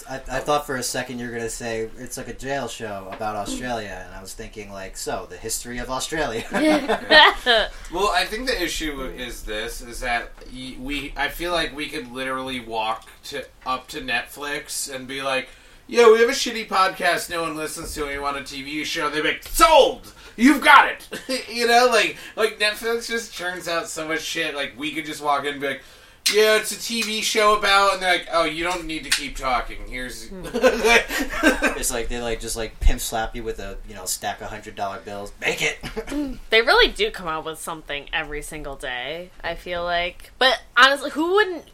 [0.08, 2.68] I, I thought for a second you were going to say it's like a jail
[2.68, 6.44] show about Australia, and I was thinking, like, so, the history of Australia.
[7.92, 11.12] Well, I think the issue is this: is that we.
[11.16, 15.48] I feel like we could literally walk to up to Netflix and be like,
[15.86, 18.84] yeah, we have a shitty podcast no one listens to, and we want a TV
[18.84, 20.14] show." They'd be like, "Sold!
[20.36, 24.54] You've got it!" you know, like like Netflix just churns out so much shit.
[24.54, 25.82] Like we could just walk in and be like.
[26.32, 29.36] Yeah, it's a TV show about, and they're like, "Oh, you don't need to keep
[29.36, 29.78] talking.
[29.88, 30.42] Here's." Hmm.
[30.54, 34.48] it's like they like just like pimp slap you with a you know stack of
[34.48, 35.32] hundred dollar bills.
[35.40, 35.78] Make it.
[36.08, 36.34] Hmm.
[36.50, 39.30] They really do come out with something every single day.
[39.42, 41.64] I feel like, but honestly, who wouldn't?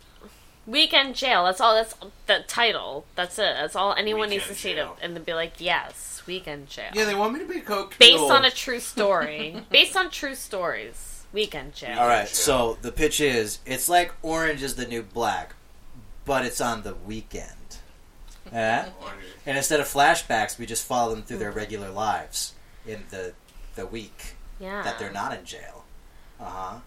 [0.67, 1.45] Weekend jail.
[1.45, 1.75] That's all.
[1.75, 1.95] That's
[2.27, 3.07] the title.
[3.15, 3.55] That's it.
[3.59, 6.91] That's all anyone needs to Weekend see to, and then be like, yes, weekend jail.
[6.95, 7.97] yeah, they want me to be a coke.
[7.99, 9.63] based on a true story.
[9.71, 11.18] based on true stories.
[11.33, 11.99] Weekend jail.
[11.99, 15.55] All right, so the pitch is it's like Orange is the New Black,
[16.25, 17.53] but it's on the weekend.
[18.53, 18.89] Yeah?
[19.47, 22.53] And instead of flashbacks, we just follow them through their regular lives
[22.87, 23.33] in the
[23.77, 24.83] the week Yeah.
[24.83, 25.85] that they're not in jail.
[26.39, 26.79] Uh huh.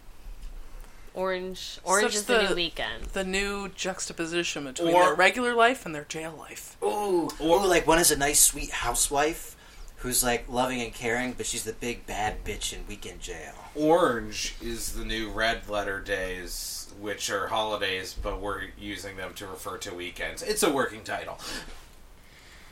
[1.14, 3.04] Orange, orange Such is the, the- new weekend.
[3.14, 6.78] The new juxtaposition between Or- their regular life and their jail life.
[6.84, 9.56] Ooh, ooh, like one is a nice, sweet housewife
[10.02, 13.54] who's like loving and caring, but she's the big bad bitch in weekend jail.
[13.76, 19.48] Orange is the new red letter days, which are holidays, but we're using them to
[19.48, 20.42] refer to weekends.
[20.42, 21.40] It's a working title.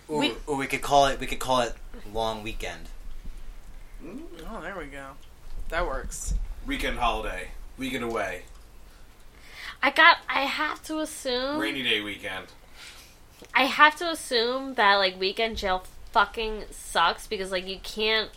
[0.10, 1.20] Ooh, We- or we could call it.
[1.20, 1.76] We could call it
[2.12, 2.88] long weekend.
[4.04, 5.12] Mm, oh, there we go.
[5.70, 6.34] That works.
[6.66, 7.50] Weekend holiday.
[7.78, 8.44] Weekend away.
[9.84, 10.18] I got.
[10.28, 11.60] I have to assume.
[11.60, 12.48] Rainy day weekend.
[13.54, 18.30] I have to assume that like weekend jail fucking sucks because like you can't.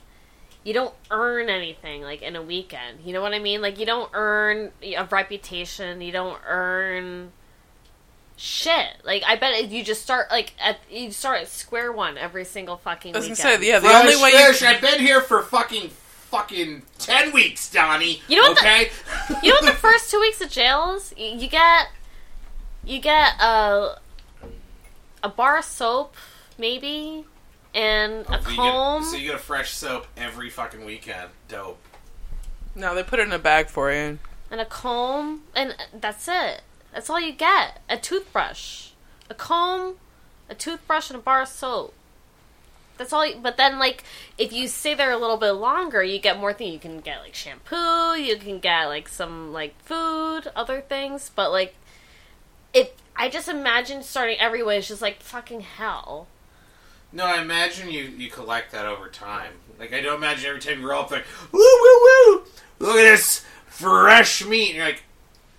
[0.64, 3.00] You don't earn anything like in a weekend.
[3.04, 3.60] You know what I mean?
[3.60, 6.00] Like you don't earn a reputation.
[6.00, 7.32] You don't earn
[8.36, 8.86] shit.
[9.04, 12.44] Like I bet if you just start like at you start at square one every
[12.44, 13.62] single fucking I was gonna weekend.
[13.62, 15.90] say, yeah, the only way you I've been here for fucking
[16.30, 18.22] fucking ten weeks, Donnie.
[18.28, 18.90] You know what the- Okay.
[19.42, 21.12] You know what the first two weeks of jail is?
[21.16, 21.88] You you get
[22.84, 23.98] you get a
[25.24, 26.16] a bar of soap,
[26.58, 27.24] maybe,
[27.74, 29.04] and a So you get- comb.
[29.04, 31.30] so you get a fresh soap every fucking weekend.
[31.48, 31.78] Dope.
[32.74, 34.18] no, they put it in a bag for you.
[34.50, 36.62] and a comb, and that's it.
[36.92, 37.80] That's all you get.
[37.88, 38.90] A toothbrush,
[39.30, 39.96] a comb,
[40.50, 41.94] a toothbrush, and a bar of soap.
[42.98, 43.26] That's all.
[43.26, 44.04] You, but then, like,
[44.36, 46.72] if you stay there a little bit longer, you get more things.
[46.74, 48.12] You can get like shampoo.
[48.20, 51.30] You can get like some like food, other things.
[51.34, 51.74] But like,
[52.74, 56.26] if I just imagine starting every way is just like fucking hell.
[57.12, 59.52] No, I imagine you you collect that over time.
[59.78, 62.44] Like I don't imagine every time you roll up like woo woo woo.
[62.78, 64.68] Look at this fresh meat.
[64.68, 65.02] And you're like,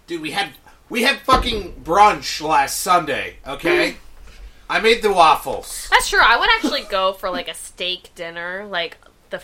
[0.08, 0.50] dude, we had
[0.90, 3.38] we had fucking brunch last Sunday.
[3.46, 3.96] Okay, mm.
[4.70, 5.88] I made the waffles.
[5.92, 6.22] That's true.
[6.22, 8.98] I would actually go for like a steak dinner, like
[9.30, 9.40] the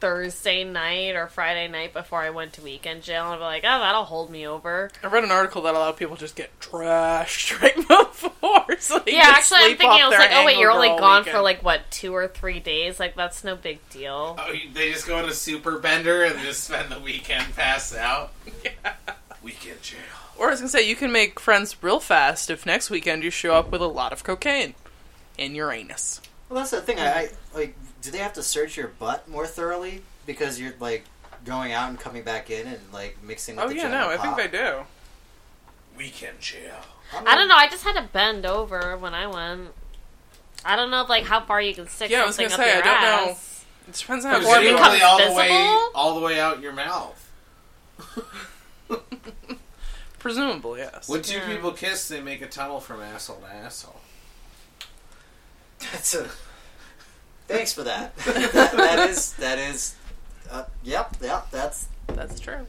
[0.00, 3.64] Thursday night or Friday night before I went to weekend jail, and I'd be like,
[3.64, 4.90] oh, that'll hold me over.
[5.02, 8.40] I read an article that a lot of people just get trashed right before.
[8.80, 11.24] So Yeah, actually, I'm thinking, I was like, oh wait, you're only hangover all gone
[11.24, 12.98] for like what two or three days?
[12.98, 14.36] Like that's no big deal.
[14.38, 18.32] Oh, they just go on a super bender and just spend the weekend passed out.
[19.42, 19.98] Weekend jail.
[20.38, 23.30] Or I was gonna say, you can make friends real fast if next weekend you
[23.30, 24.74] show up with a lot of cocaine
[25.36, 26.20] in your anus.
[26.48, 26.98] Well, that's the thing.
[26.98, 27.76] I, I like.
[28.02, 31.04] Do they have to search your butt more thoroughly because you're like
[31.44, 34.14] going out and coming back in and like mixing with Oh the yeah, general no,
[34.14, 34.80] I think they do.
[35.96, 36.80] Weekend jail.
[37.26, 37.56] I don't know.
[37.56, 39.70] I just had to bend over when I went.
[40.64, 42.62] I don't know if like how far you can stick Yeah, I was something gonna
[42.62, 43.30] up say, your I don't know.
[43.32, 43.64] ass.
[43.88, 46.40] It depends on how Or far it you becomes all the way all the way
[46.40, 47.30] out your mouth.
[50.18, 51.08] Presumably, yes.
[51.08, 51.46] When two Yeah.
[51.46, 54.00] people kiss, they make a tunnel from asshole to asshole.
[55.78, 56.28] That's a.
[57.50, 58.16] Thanks for that.
[58.16, 59.96] that, that is that is.
[60.50, 61.50] Uh, yep, yep.
[61.50, 62.66] That's That's true.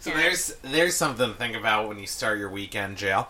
[0.00, 0.16] So Yeah.
[0.16, 3.28] there's there's something to think about when you start your weekend jail.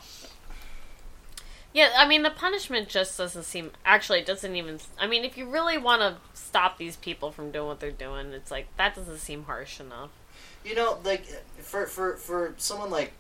[1.72, 3.70] Yeah, I mean the punishment just doesn't seem.
[3.84, 4.80] Actually, it doesn't even.
[4.98, 8.32] I mean, if you really want to stop these people from doing what they're doing,
[8.32, 10.10] it's like that doesn't seem harsh enough.
[10.64, 11.26] you know like
[11.58, 13.12] for for for someone like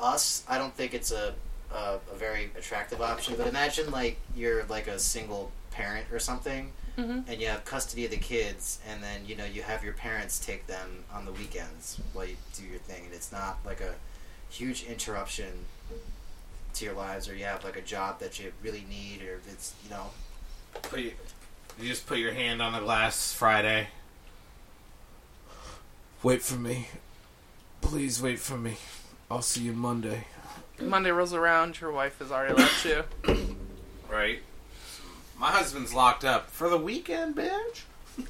[0.00, 1.34] us, I don't think it's a
[1.72, 3.34] a, a very attractive option.
[3.36, 7.24] But imagine like you're like a single parent or something, Mhm.
[7.28, 10.38] and you have custody of the kids, and then you know you have your parents
[10.38, 13.94] take them on the weekends while you do your thing, and it's not like a
[14.48, 15.66] huge interruption
[16.74, 19.74] to your lives, or you have like a job that you really need, or it's
[19.84, 20.10] you know
[20.82, 21.12] Put you,
[21.80, 23.88] you just put your hand on the glass Friday.
[26.22, 26.88] Wait for me.
[27.80, 28.76] Please wait for me.
[29.30, 30.26] I'll see you Monday.
[30.80, 33.04] Monday rolls around, your wife has already left you.
[34.08, 34.38] Right?
[35.36, 37.82] My husband's locked up for the weekend, bitch.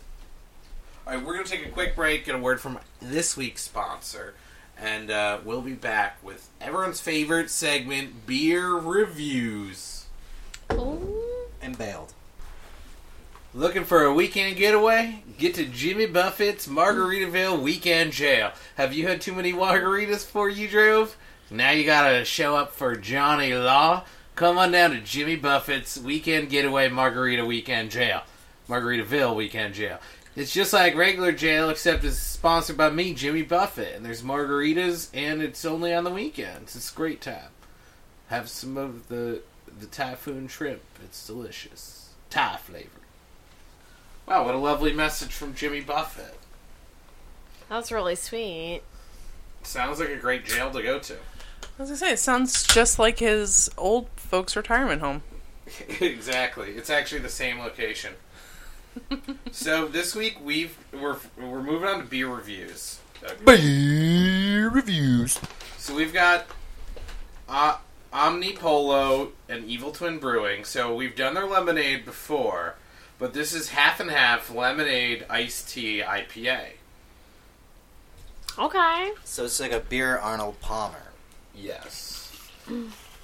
[1.06, 4.34] Alright, we're gonna take a quick break, get a word from this week's sponsor,
[4.78, 10.06] and uh, we'll be back with everyone's favorite segment, Beer Reviews.
[10.72, 11.22] Ooh.
[11.60, 12.14] and bailed.
[13.54, 15.22] Looking for a weekend getaway?
[15.38, 18.52] Get to Jimmy Buffett's Margaritaville Weekend Jail.
[18.76, 21.16] Have you had too many margaritas before you drove?
[21.50, 24.04] Now you gotta show up for Johnny Law.
[24.34, 28.22] Come on down to Jimmy Buffett's Weekend Getaway Margarita Weekend Jail.
[28.68, 30.00] Margaritaville Weekend Jail.
[30.34, 33.94] It's just like regular jail, except it's sponsored by me, Jimmy Buffett.
[33.94, 36.74] And there's margaritas, and it's only on the weekends.
[36.74, 37.50] It's a great time.
[38.28, 39.42] Have some of the
[39.78, 40.82] the typhoon shrimp.
[41.04, 42.10] It's delicious.
[42.28, 42.90] Thai flavor.
[44.26, 46.36] Wow, what a lovely message from Jimmy Buffett.
[47.68, 48.82] That was really sweet.
[49.62, 51.16] Sounds like a great jail to go to.
[51.78, 55.22] I was gonna say, it sounds just like his old folks' retirement home.
[56.00, 56.70] exactly.
[56.70, 58.14] It's actually the same location.
[59.52, 62.98] So this week we've we're we're moving on to beer reviews.
[63.44, 65.40] Beer reviews.
[65.78, 66.46] So we've got
[67.48, 67.78] uh,
[68.12, 70.64] Omnipollo and Evil Twin Brewing.
[70.64, 72.76] So we've done their lemonade before,
[73.18, 76.66] but this is half and half lemonade iced tea IPA.
[78.58, 79.12] Okay.
[79.24, 81.05] So it's like a beer Arnold Palmer.
[81.56, 82.30] Yes.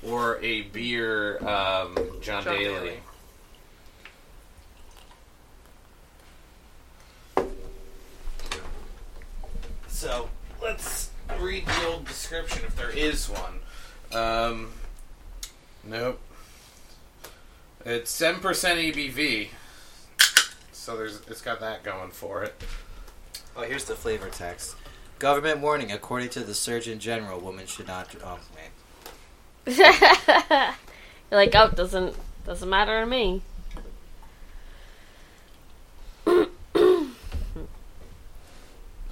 [0.02, 2.64] Or a beer um, John, John Daly.
[2.74, 2.98] Daly.
[9.86, 10.28] So
[10.60, 13.60] let's read the old description if there is one.
[14.12, 14.72] Um,
[15.84, 16.20] nope.
[17.84, 19.48] It's seven percent ABV,
[20.72, 22.54] so there's it's got that going for it.
[23.56, 24.76] Oh, here's the flavor text.
[25.22, 28.12] Government warning: According to the Surgeon General, women should not.
[28.24, 29.78] Oh, wait.
[29.78, 30.74] You're
[31.30, 33.40] like, oh, doesn't doesn't matter to me.
[36.26, 36.34] All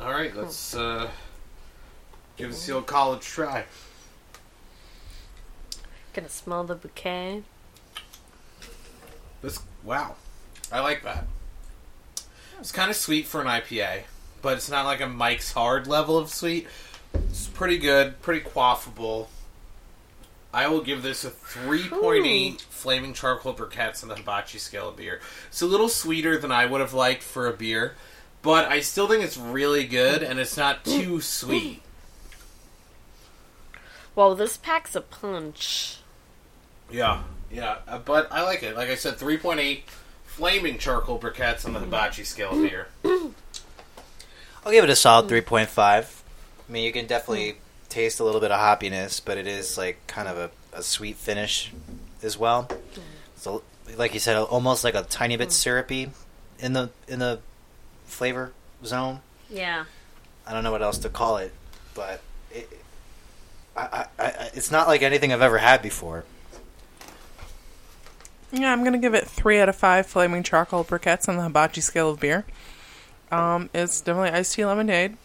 [0.01, 1.09] right, let's uh,
[2.37, 3.67] give this the old college try.
[6.13, 7.45] Gonna smell the bouquet.
[9.43, 10.17] This wow,
[10.73, 11.27] I like that.
[12.59, 14.03] It's kind of sweet for an IPA,
[14.43, 16.67] but it's not like a Mike's Hard level of sweet.
[17.15, 19.29] It's pretty good, pretty quaffable.
[20.53, 25.21] I will give this a 3.8 flaming charcoal briquettes on the hibachi scale of beer.
[25.49, 27.95] It's a little sweeter than I would have liked for a beer,
[28.43, 31.83] but I still think it's really good and it's not too sweet.
[34.17, 35.99] Well, this pack's a punch.
[36.91, 38.75] Yeah, yeah, uh, but I like it.
[38.77, 39.83] Like I said, 3.8
[40.25, 42.89] flaming charcoal briquettes on the hibachi scale of beer.
[44.71, 45.35] I'll give it a solid hmm.
[45.35, 45.77] 3.5.
[45.79, 47.59] I mean, you can definitely hmm.
[47.89, 51.17] taste a little bit of hoppiness, but it is like kind of a, a sweet
[51.17, 51.73] finish
[52.23, 52.71] as well.
[52.95, 53.01] Hmm.
[53.35, 53.65] So,
[53.97, 56.11] like you said, almost like a tiny bit syrupy
[56.61, 57.41] in the in the
[58.05, 58.53] flavor
[58.85, 59.23] zone.
[59.49, 59.87] Yeah.
[60.47, 61.53] I don't know what else to call it,
[61.95, 62.21] but
[62.53, 62.69] it,
[63.77, 66.25] I, I, I, it's not like anything I've ever had before.
[68.53, 71.81] Yeah, I'm gonna give it three out of five flaming charcoal briquettes on the hibachi
[71.81, 72.45] scale of beer.
[73.31, 75.17] Um, it's definitely iced tea lemonade.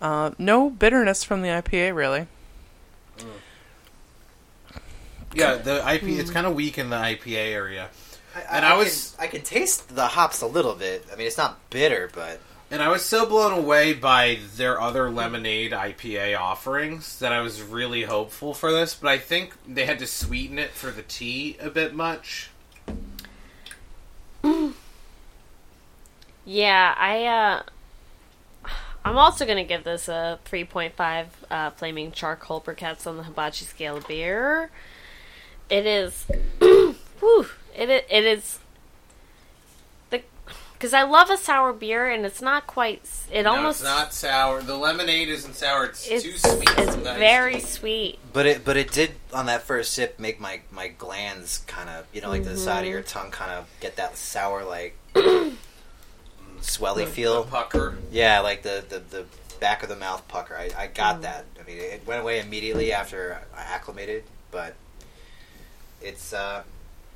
[0.00, 2.26] Uh, no bitterness from the IPA, really.
[5.34, 7.88] Yeah, the IP it's kind of weak in the IPA area.
[8.34, 11.04] I, And I was- can, I can taste the hops a little bit.
[11.12, 15.08] I mean, it's not bitter, but And I was so blown away by their other
[15.10, 19.98] lemonade IPA offerings that I was really hopeful for this, but I think they had
[20.00, 22.50] to sweeten it for the tea a bit much.
[26.46, 27.62] Yeah, I uh
[29.04, 33.98] I'm also gonna give this a 3.5 uh, flaming charcoal briquettes on the hibachi scale
[33.98, 34.70] of beer.
[35.70, 36.24] It is,
[36.60, 38.58] whew, it i- it is
[40.10, 40.22] the
[40.72, 43.02] because I love a sour beer and it's not quite.
[43.30, 44.60] It No, almost it's not sour.
[44.62, 45.86] The lemonade isn't sour.
[45.86, 46.68] It's, it's, too sweet.
[46.78, 47.60] it's from very tea.
[47.60, 48.18] sweet.
[48.32, 52.06] but it but it did on that first sip make my my glands kind of
[52.12, 52.92] you know like the side of Mm-hmm.
[52.92, 54.96] your tongue kind of get that sour like
[56.66, 57.44] swelly The feel.
[57.44, 57.96] pucker.
[58.10, 59.24] Yeah, like the, the, the
[59.60, 60.56] back of the mouth pucker.
[60.56, 60.94] I, I Mm.
[60.94, 61.44] got that.
[61.60, 64.74] I mean, it went away immediately after I acclimated, but
[66.02, 66.62] it's, uh,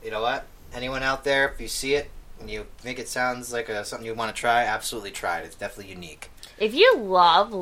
[0.04, 0.46] you know what?
[0.72, 2.10] Anyone out there, if you see it
[2.40, 5.44] and you think it sounds like a, something you want to try, absolutely try it.
[5.46, 6.30] It's definitely unique.
[6.58, 7.52] If you love,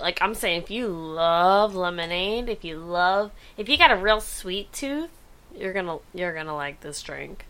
[0.00, 4.20] like I'm saying, if you love lemonade, if you love, if you got a real
[4.20, 5.10] sweet tooth,
[5.56, 7.46] you're gonna you're gonna like this drink.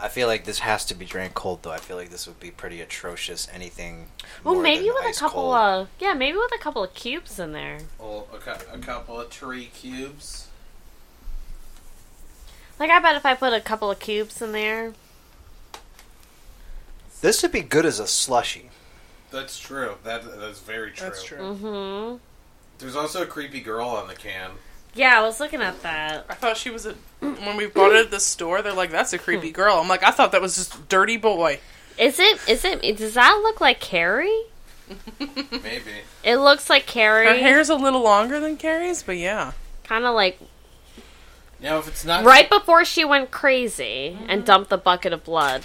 [0.00, 1.72] I feel like this has to be drank cold, though.
[1.72, 3.48] I feel like this would be pretty atrocious.
[3.52, 4.08] Anything.
[4.44, 5.56] Well, more maybe than with a couple cold.
[5.56, 7.78] of yeah, maybe with a couple of cubes in there.
[8.00, 10.48] Oh, a, a couple of tree cubes.
[12.78, 14.94] Like I bet if I put a couple of cubes in there,
[17.20, 18.70] This would be good as a slushy.
[19.30, 19.96] That's true.
[20.04, 21.06] That that's very true.
[21.06, 21.38] That's true.
[21.38, 22.16] mm-hmm.
[22.78, 24.52] There's also a creepy girl on the can.
[24.96, 26.26] Yeah, I was looking at that.
[26.28, 26.94] I thought she was a.
[27.20, 29.54] When we bought it at the store, they're like, "That's a creepy hmm.
[29.54, 31.60] girl." I'm like, I thought that was just dirty boy.
[31.98, 32.40] Is it?
[32.48, 32.80] Is it?
[32.96, 34.44] Does that look like Carrie?
[35.50, 36.02] Maybe.
[36.24, 37.26] It looks like Carrie.
[37.26, 39.52] Her hair's a little longer than Carrie's, but yeah.
[39.84, 40.38] Kind of like
[41.60, 44.44] Now, if it's not right before she went crazy and mm-hmm.
[44.44, 45.64] dumped the bucket of blood.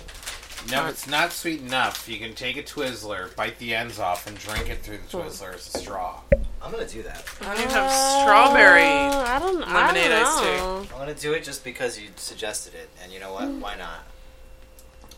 [0.70, 4.28] Now, if it's not sweet enough, you can take a Twizzler, bite the ends off,
[4.28, 6.22] and drink it through the Twizzler as a straw.
[6.62, 7.26] I'm gonna do that.
[7.42, 8.84] I don't even have strawberry.
[8.84, 9.60] Uh, I don't.
[9.62, 10.78] lemonade I iced don't know.
[10.94, 13.48] I'm gonna do it just because you suggested it, and you know what?
[13.50, 14.02] Why not?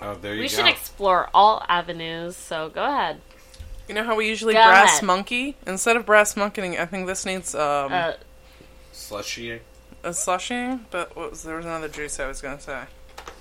[0.01, 0.55] Oh, there you We go.
[0.55, 2.35] should explore all avenues.
[2.37, 3.19] So go ahead.
[3.89, 5.03] You know how we usually Go brass ahead.
[5.03, 5.57] monkey?
[5.67, 8.13] Instead of brass monkeying, I think this needs um, Uh,
[8.93, 9.59] Slushy
[10.03, 10.85] a slushing.
[10.89, 12.83] But what was there was another juice I was gonna say.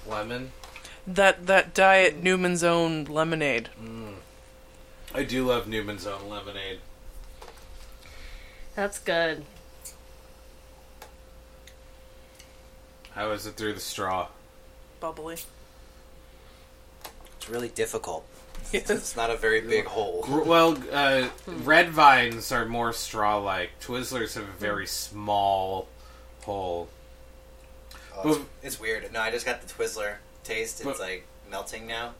[0.07, 0.51] lemon.
[1.07, 3.71] That that diet Newman's Own lemonade.
[3.83, 4.15] Mm.
[5.15, 6.79] I do love Newman's Own lemonade.
[8.75, 9.45] That's good.
[13.15, 14.29] How is it through the straw?
[15.01, 15.39] Bubbly.
[17.37, 18.27] It's really difficult.
[18.71, 18.89] Yes.
[18.89, 20.25] It's not a very big hole.
[20.47, 21.65] Well, uh, hmm.
[21.65, 23.81] red vines are more straw-like.
[23.81, 24.59] Twizzlers have a hmm.
[24.59, 25.89] very small
[26.45, 26.89] hole.
[28.17, 29.13] Oh, it's, it's weird.
[29.13, 30.80] No, I just got the Twizzler taste.
[30.80, 32.14] It's But- like melting now.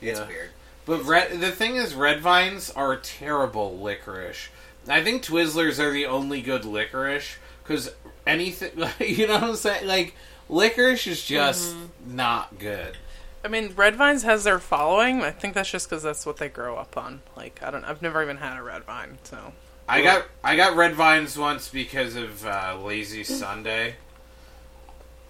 [0.00, 0.26] It's Yeah.
[0.26, 0.50] weird.
[0.84, 4.48] But red, the thing is, red vines are terrible licorice.
[4.88, 7.92] I think Twizzlers are the only good licorice because
[8.26, 9.86] anything, you know what I'm saying?
[9.86, 10.14] Like
[10.48, 12.96] licorice is just not good.
[13.44, 15.22] I mean, Red Vines has their following.
[15.22, 17.22] I think that's just because that's what they grow up on.
[17.36, 17.84] Like, I don't.
[17.84, 19.52] I've never even had a red vine, so
[19.88, 23.96] I got I got red vines once because of uh, Lazy Sunday.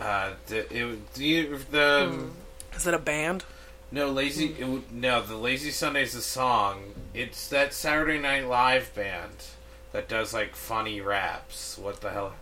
[0.03, 2.27] Uh, the it, the, the
[2.75, 3.45] is it a band?
[3.93, 6.95] no lazy it, w- no the Lazy Sunday's a song.
[7.15, 9.45] It's that Saturday Night Live band
[9.93, 11.79] that does like funny raps.
[11.79, 12.33] What the hell?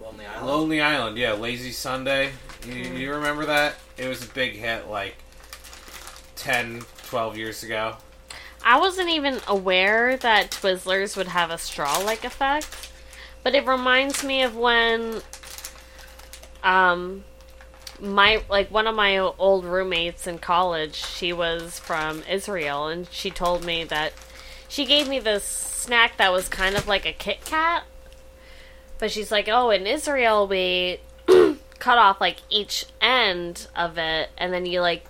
[0.00, 0.46] Lonely Island.
[0.46, 2.30] Lonely Island, yeah, Lazy Sunday.
[2.66, 3.74] You, you remember that?
[3.96, 5.16] It was a big hit like
[6.36, 7.96] 10, 12 years ago.
[8.64, 12.90] I wasn't even aware that Twizzlers would have a straw-like effect,
[13.42, 15.22] but it reminds me of when,
[16.62, 17.24] um,
[18.00, 20.94] my like one of my old roommates in college.
[20.94, 24.12] She was from Israel, and she told me that
[24.68, 27.84] she gave me this snack that was kind of like a Kit Kat,
[28.98, 31.00] but she's like, "Oh, in Israel we."
[31.82, 35.04] cut off like each end of it and then you like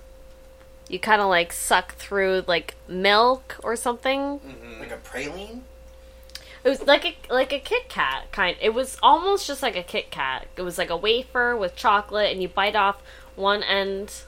[0.88, 4.40] you kind of like suck through like milk or something.
[4.80, 5.60] Like a praline?
[6.64, 8.56] It was like a like a Kit Kat kind.
[8.60, 10.46] It was almost just like a Kit Kat.
[10.56, 13.02] It was like a wafer with chocolate, and you bite off
[13.34, 14.22] one end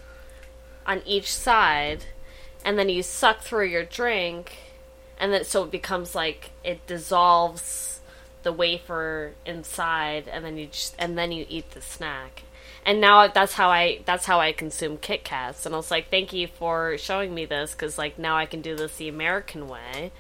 [0.87, 2.07] on each side,
[2.65, 4.57] and then you suck through your drink,
[5.19, 8.01] and then so it becomes like it dissolves
[8.43, 12.43] the wafer inside, and then you just and then you eat the snack.
[12.85, 16.11] And now that's how I that's how I consume Kit Kats, and I was like,
[16.11, 19.69] thank you for showing me this because like now I can do this the American
[19.69, 20.11] way.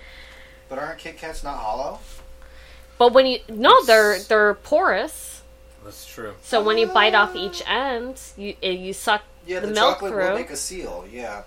[0.75, 2.01] But aren't Kit Kats not hollow?
[2.99, 5.43] But when you no, they're they're porous.
[5.85, 6.35] That's true.
[6.43, 9.95] So when you bite off each end, you eh, you suck Yeah, the, the, milk
[9.95, 10.29] chocolate through.
[10.31, 11.05] will make a seal.
[11.09, 11.43] Yeah.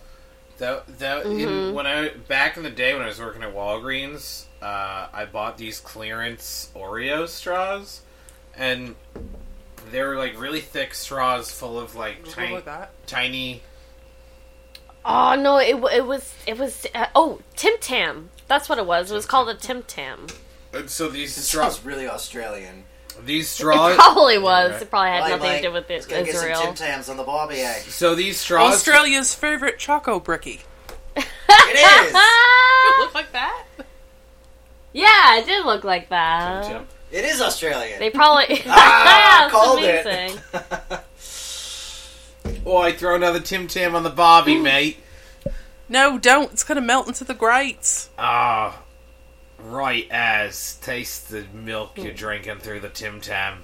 [0.60, 4.46] That that in, when I back in the day when I was working at Walgreens,
[4.62, 8.02] uh, I bought these clearance Oreo straws,
[8.56, 8.96] and
[9.92, 12.62] they were like really thick straws full of like What tiny,
[13.06, 13.62] tiny.
[15.04, 18.30] oh no, it it was it was uh, oh Tim Tam.
[18.48, 19.12] That's what it was.
[19.12, 20.28] It was called a Tim Tam.
[20.74, 22.84] And so these It straws, sounds really Australian.
[23.26, 24.72] these It straws, probably was.
[24.74, 24.82] Right.
[24.82, 26.62] It probably had Like, nothing like, to do with let's it, go get some Israel.
[26.62, 27.82] Tim Tams on the Bobby egg.
[27.84, 30.62] so these straws, Australia's favorite choco bricky.
[31.16, 31.26] It
[31.76, 32.14] is.
[33.00, 33.64] Look like that.
[34.94, 36.64] yeah, it did look like that.
[36.64, 36.88] Tim Tam.
[37.12, 38.00] It is Australian.
[38.00, 40.40] They probably ah, yeah, it's called amazing.
[40.54, 41.04] it.
[42.66, 44.98] Oh, I throw another Tim Tam on the Bobby, mate.
[45.90, 46.52] No, don't.
[46.52, 48.10] It's gonna melt into the grates.
[48.18, 48.82] Ah,
[49.60, 53.64] right as taste the milk you're drinking through the Tim Tam.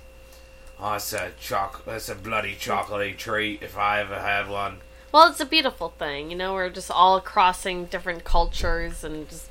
[0.79, 1.85] Oh, it's a choc.
[1.85, 4.77] That's a bloody chocolatey treat if I ever had one.
[5.11, 6.53] Well, it's a beautiful thing, you know.
[6.53, 9.47] We're just all crossing different cultures and just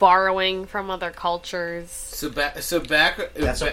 [0.00, 1.90] borrowing from other cultures.
[1.90, 3.72] So back, so back, That's ba-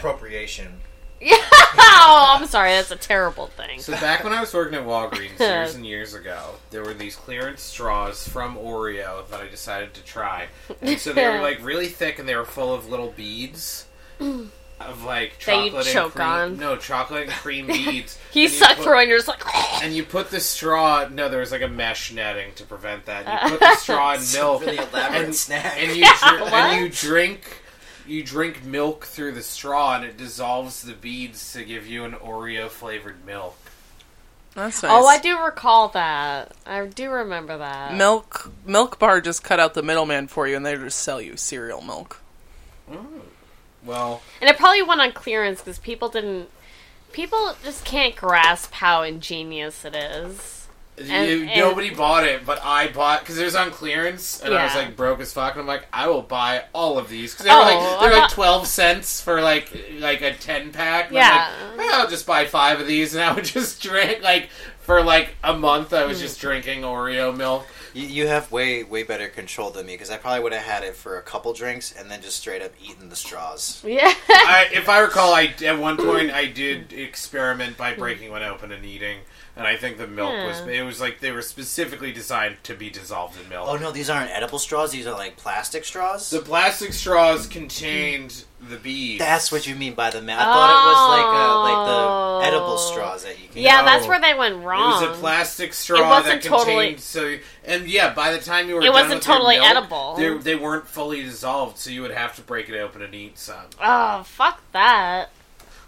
[1.22, 1.46] appropriation.
[1.80, 2.72] oh, I'm sorry.
[2.72, 3.80] That's a terrible thing.
[3.80, 7.16] So back when I was working at Walgreens years and years ago, there were these
[7.16, 10.48] clearance straws from Oreo that I decided to try.
[10.82, 13.86] And so they were like really thick and they were full of little beads
[14.80, 16.28] of like That you chocolate and choke cream.
[16.28, 16.58] on.
[16.58, 18.18] No, chocolate and cream beads.
[18.32, 19.44] he And suck put- through and you're just like,
[19.84, 21.08] And you put the straw.
[21.12, 23.44] No, there was like a mesh netting to prevent that.
[23.44, 25.78] You put the straw in milk, Really elaborate and, snack.
[25.82, 26.54] and you dr- What?
[26.54, 27.42] and you drink.
[28.08, 32.14] You drink milk through the straw, and it dissolves the beads to give you an
[32.14, 33.58] Oreo flavored milk.
[34.56, 35.04] That's oh, nice.
[35.04, 36.54] oh, I do recall that.
[36.66, 37.96] I do remember that.
[37.96, 41.38] Milk Milk Bar just cut out the middleman for you, and they just sell you
[41.38, 42.22] cereal milk.
[42.90, 43.22] Mm.
[43.86, 46.50] Well, And it probably went on clearance because people didn't.
[47.12, 50.57] People just can't grasp how ingenious it is.
[50.98, 54.54] And- you, and- nobody bought it, but I bought because it was on clearance, and
[54.54, 55.54] I was like broke as fuck.
[55.54, 58.20] And I'm like, I will buy all of these because they were Oh, like they're
[58.22, 61.08] like twelve cents for like like a ten pack.
[61.08, 61.52] And Yeah.
[61.72, 64.50] I'm like, "Eh, I'll just buy five of these, and I would just drink like
[64.80, 65.94] for like a month.
[65.94, 67.68] I was just drinking Oreo milk.
[67.94, 70.84] You, you have way way better control than me because I probably would have had
[70.84, 73.84] it for a couple drinks and then just straight up eaten the straws.
[73.86, 74.14] Yeah.
[74.30, 78.72] I, if I recall, I at one point I did experiment by breaking one open
[78.72, 79.20] and eating,
[79.58, 80.60] and I think the milk was.
[80.68, 83.68] It was like they were specifically designed to be dissolved in milk.
[83.70, 84.92] Oh no, these aren't edible straws.
[84.92, 86.30] These are like plastic straws.
[86.30, 89.20] The plastic straws contained the beads.
[89.20, 90.22] That's what you mean by the.
[90.22, 92.92] Ma- I thought it was like uh, like the edible Oh.
[92.92, 93.62] straws that you can.
[93.62, 93.86] yeah, No.
[93.86, 94.64] that's where they went wrong.
[94.64, 95.10] It wrong.
[95.10, 98.70] was a plastic straw It wasn't that contained totally- so and yeah, by the time
[98.70, 100.16] you were It done wasn't with totally milk, edible.
[100.16, 103.38] They, they weren't fully dissolved, so you would have to break it open and eat
[103.38, 103.58] some.
[103.82, 105.30] oh, fuck that.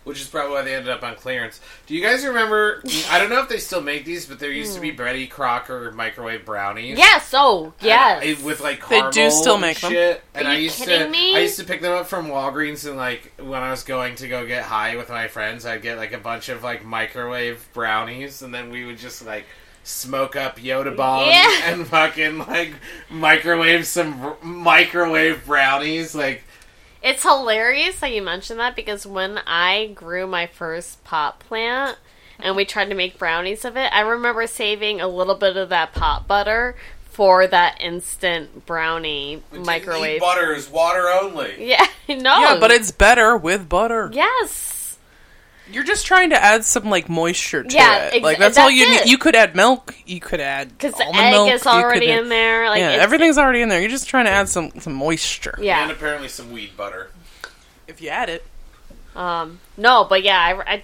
[0.06, 1.60] Which is probably why they ended up on clearance.
[1.86, 2.82] Do you guys remember?
[3.12, 4.98] I don't know if they still make these, but there used to be hmm.
[4.98, 6.98] Betty Crocker microwave brownies.
[6.98, 8.24] Yes, oh, And yes.
[8.42, 9.92] I- with like They caramel do still and make them.
[9.92, 10.24] shit.
[10.34, 11.36] And Are I you used to kidding me?
[11.36, 14.28] I used to pick them up from Walgreens and like when I was going to
[14.28, 18.42] go get high with my friends, I'd get like a bunch of like microwave brownies
[18.42, 19.46] and then we would just like
[19.84, 21.72] smoke up Yoda bombs Yeah.
[21.74, 22.74] and fucking like
[23.10, 26.44] microwave some r- microwave brownies like
[27.02, 31.98] It's hilarious that you mentioned that because when I grew my first pot plant
[32.40, 35.70] and we tried to make brownies of it, I remember saving a little bit of
[35.70, 36.76] that pot butter
[37.10, 40.20] for that instant brownie microwave.
[40.22, 41.68] butter is water only.
[41.70, 42.40] Yeah, no.
[42.40, 44.10] Yeah, but it's better with butter.
[44.14, 44.79] yes.
[45.72, 48.14] You're just trying to add some like moisture to Yeah, it.
[48.16, 48.90] ex- like that's, all you it.
[49.06, 49.10] need.
[49.12, 49.96] You could add milk.
[50.06, 51.52] You could add Because the egg milk.
[51.52, 52.70] is already could- in there.
[52.70, 53.80] Like yeah, it's- everything's already in there.
[53.80, 55.58] You're just trying to add some some moisture.
[55.62, 57.12] Yeah, and apparently some weed butter.
[57.88, 58.46] If you add it,
[59.16, 59.60] Um.
[59.78, 60.40] No, but yeah.
[60.40, 60.84] I, I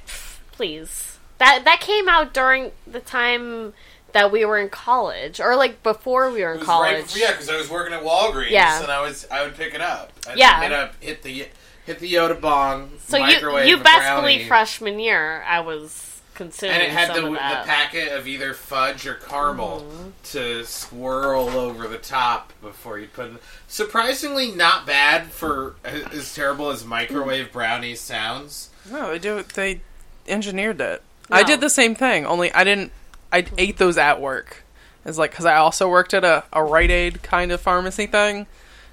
[0.51, 3.73] please that that came out during the time
[4.13, 6.93] that we were in college, or like before we were in college.
[7.03, 8.81] right yeah, because I was working at Walgreens, Yeah.
[8.81, 10.13] and I was I would pick it up.
[10.29, 10.61] I'd Yeah.
[10.61, 11.47] hit up hit the
[11.85, 12.91] hit the Yoda bong.
[13.05, 17.07] So you microwave you a basically brownie, freshman year, I was consuming and it had
[17.07, 17.53] some the, of the that.
[17.59, 17.69] Mm-hmm.
[17.69, 19.85] packet of either fudge or caramel
[20.25, 23.27] to swirl over the top before you put.
[23.27, 23.39] In.
[23.67, 28.69] Surprisingly, not bad for as terrible as microwave brownies sounds.
[28.91, 29.43] no, they do.
[29.43, 29.81] They
[30.27, 31.01] engineered it.
[31.31, 32.25] I did the same thing.
[32.25, 32.91] Only I didn't.
[33.31, 34.63] I ate those at work.
[35.05, 38.47] It's like because I also worked at a a Rite Aid kind of pharmacy thing,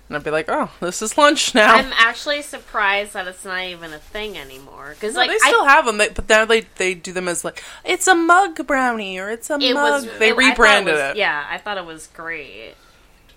[0.09, 1.75] and I'd be like, oh, this is lunch now.
[1.75, 4.91] I'm actually surprised that it's not even a thing anymore.
[4.95, 7.29] Because No, like they still I, have them, they, but now they they do them
[7.29, 10.05] as like it's a mug brownie or it's a it mug.
[10.05, 11.17] was they it- I thought rebranded was- it.
[11.17, 12.75] Yeah, I thought it was great.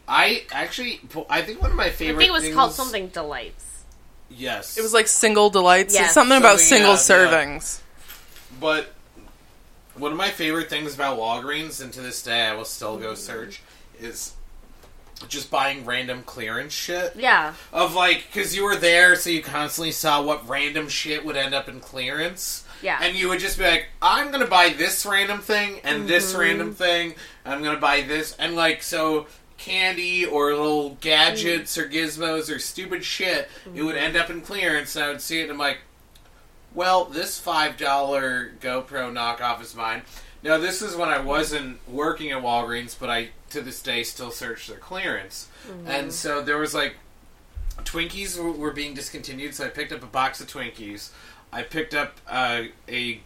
[0.08, 1.00] I actually,
[1.30, 1.94] I think one of my favorite.
[1.94, 2.18] I favorite.
[2.20, 3.64] think it was things, called something delights.
[4.30, 5.94] Yes, It was like single delights.
[5.94, 6.06] Yes.
[6.06, 6.98] It's something about single yeah, yeah.
[7.56, 7.80] servings.
[8.60, 8.88] But
[9.96, 13.16] one of my favorite things about Walgreens, and to this day I will still go
[13.16, 13.62] search,
[14.00, 14.34] is
[15.30, 17.16] just buying random clearance shit.
[17.16, 21.38] Yeah, Of like, because you were there, so you constantly saw what random shit would
[21.38, 22.64] end up in clearance.
[22.82, 23.00] yeah.
[23.02, 26.42] And you would just be like, I'm gonna buy this random thing and this Mm-hmm.
[26.42, 27.16] random thing.
[27.46, 33.04] I'm gonna buy this and like so candy or little gadgets or gizmos or stupid
[33.06, 33.50] shit.
[33.74, 35.80] It would end up in clearance, and I would see it, and I'm like,
[36.74, 40.02] well, this five dollar GoPro knockoff is mine.
[40.46, 44.30] Now this is when I wasn't working at Walgreens, but I to this day still
[44.30, 45.48] search their clearance,
[45.88, 46.98] and so there was like
[47.84, 51.10] Twinkies were, were being discontinued, so I picked up a box of Twinkies.
[51.52, 53.22] I picked up uh, a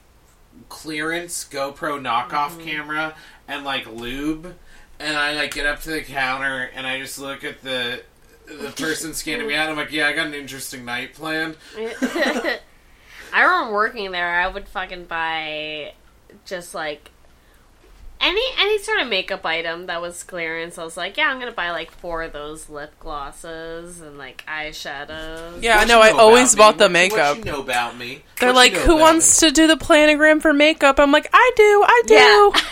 [0.69, 3.15] clearance GoPro knockoff camera
[3.49, 4.55] and like lube,
[4.97, 8.01] and I like get up to the counter and I just look at the
[8.45, 9.69] the person scanning me out.
[9.69, 11.57] I'm like, yeah, I got an interesting night planned.
[11.77, 14.39] I remember working there.
[14.39, 15.93] I would fucking buy
[16.45, 17.11] just like
[18.21, 20.77] any any sort of makeup item that was clearance.
[20.77, 24.43] I was like, yeah, I'm gonna buy like four of those lip glosses and like
[24.45, 25.63] eyeshadows.
[25.63, 26.01] Yeah, I What know.
[26.01, 26.57] I always me?
[26.59, 27.37] bought the makeup.
[27.37, 28.23] What you know about me?
[28.39, 30.99] They're What like, you know who wants me?" to do the planogram for makeup?
[30.99, 32.13] I'm like, I do, I do.
[32.13, 32.49] Yeah.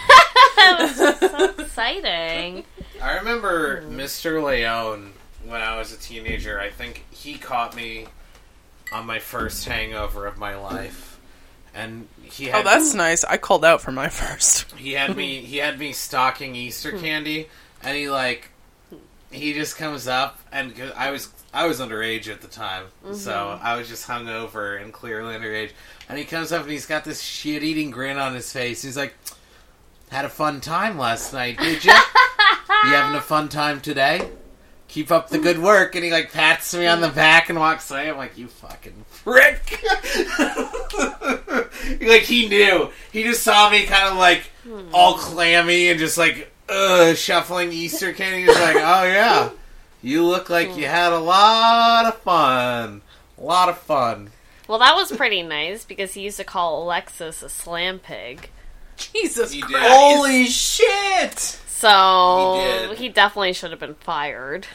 [0.81, 2.65] was so exciting.
[3.01, 3.83] I remember.
[3.83, 4.43] Mr.
[4.43, 5.13] Leone
[5.45, 6.59] when I was a teenager.
[6.59, 8.07] I think he caught me
[8.91, 11.06] on my first hangover of my life,
[11.77, 13.23] and he Oh, that's nice.
[13.23, 14.71] I called out for my first.
[14.73, 16.99] he had me he had me stocking Easter Hmm.
[16.99, 17.47] candy,
[17.83, 18.49] and he like
[19.31, 23.13] he just comes up and I was I was underage at the time, Mm-hmm.
[23.15, 25.71] so I was just hung over and clearly underage.
[26.09, 28.81] And he comes up and he's got this shit eating grin on his face.
[28.81, 29.13] He's like,
[30.09, 31.91] "Had a fun time last night, did you?
[32.83, 34.29] you having a fun time today?
[34.87, 37.89] Keep up the good work." And he like pats me on the back and walks
[37.91, 38.09] away.
[38.09, 39.83] I'm like, "You fucking prick!"
[42.01, 42.89] like he knew.
[43.11, 44.49] He just saw me kind of like
[44.93, 48.45] all clammy and just like uh shuffling Easter candy.
[48.45, 49.49] He's like, "Oh yeah,
[50.01, 53.01] you look like you had a lot of fun.
[53.37, 54.31] A lot of fun."
[54.67, 58.49] Well, that was pretty nice because he used to call Alexis a slam pig.
[58.97, 59.77] Jesus He did.
[59.79, 61.59] Holy shit!
[61.79, 62.97] So He did.
[62.97, 64.67] he definitely should have been fired.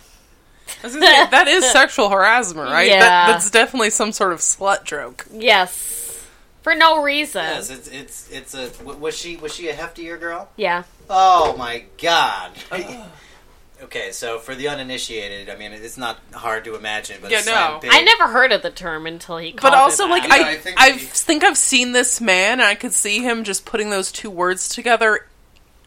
[0.82, 2.88] I was gonna say, that is sexual harassment, right?
[2.88, 3.00] Yeah.
[3.00, 5.26] That, that's definitely some sort of slut joke.
[5.32, 6.24] Yes,
[6.62, 7.42] for no reason.
[7.42, 8.68] Yes, it's it's it's a.
[8.78, 10.48] w- Was she was she a heftier girl?
[10.56, 10.84] yeah.
[11.10, 12.52] Oh my god.
[13.82, 17.78] okay, so for the uninitiated, I mean, it's not hard to imagine, but Yeah, no.
[17.80, 20.38] pig- I never heard of the term until he called But also, it like, that.
[20.38, 22.92] Yeah, I, I I, think I he- think I've seen this man, and I could
[22.92, 25.26] see him just putting those two words together,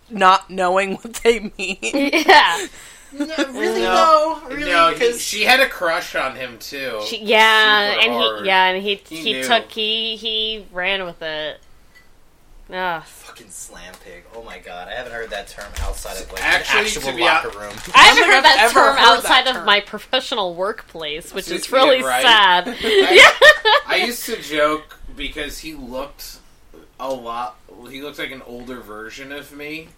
[0.09, 1.77] not knowing what they mean.
[1.81, 2.67] yeah.
[3.13, 4.41] really No.
[4.43, 6.99] though, really no, he, because she had a crush on him too.
[7.07, 8.41] She, yeah, Super and hard.
[8.41, 11.59] he yeah, and he He he, took he he ran with it.
[12.73, 13.03] Ugh.
[13.03, 14.23] fucking slam pig.
[14.35, 17.49] Oh my god, I haven't heard that term outside of like Actually, an actual locker
[17.51, 17.73] hon- room.
[17.93, 21.71] I haven't heard I've that term heard that outside of my professional workplace, which is
[21.71, 22.23] really right.
[22.23, 22.67] sad.
[22.81, 26.39] I, I used to joke because he looked
[26.99, 27.57] a lot.
[27.89, 29.89] He looked like an older version of me,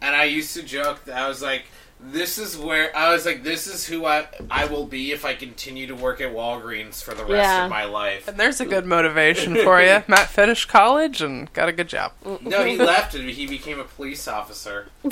[0.00, 1.64] and I used to joke that I was like,
[2.00, 5.34] "This is where I was like, this is who I I will be if I
[5.34, 7.64] continue to work at Walgreens for the rest Yeah.
[7.64, 10.02] of my life." And there's a good motivation for you.
[10.08, 12.12] Matt finished college and got a good job.
[12.42, 14.88] No, he left and he became a police officer.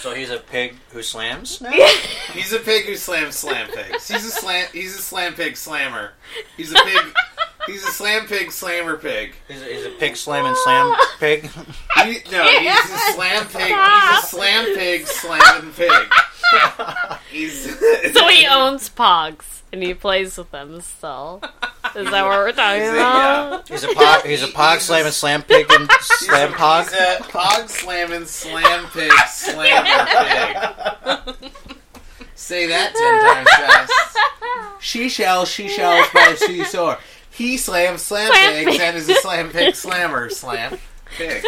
[0.00, 1.60] So he's a pig who slams.
[1.60, 1.70] now?
[2.32, 4.08] He's a pig who slams slam pigs.
[4.08, 4.66] He's a slam.
[4.72, 6.12] He's a slam pig slammer.
[6.56, 7.14] He's a pig.
[7.66, 9.34] He's a slam pig slammer pig.
[9.46, 11.42] He's a, he's a pig slamming slam pig.
[11.44, 13.74] He, no, he's a slam pig.
[13.74, 16.08] He's a slam pig slamming pig.
[17.30, 17.78] He's
[18.14, 21.42] so he owns Pogs and he plays with them still.
[21.96, 23.68] Is that what we're talking He's a- about?
[23.68, 24.24] He's a pog.
[24.26, 26.84] He's a pog He's a- slamming slam pig and slam pog.
[26.84, 30.06] He's a pog slamming slam pig slammer
[31.34, 31.50] pig.
[32.34, 33.92] Say that ten times fast.
[34.80, 36.98] She shall, she shall by the seashore.
[37.30, 38.80] He slams slam Slam pigs pig.
[38.80, 40.78] and is a slam pig slammer slam
[41.16, 41.44] pig.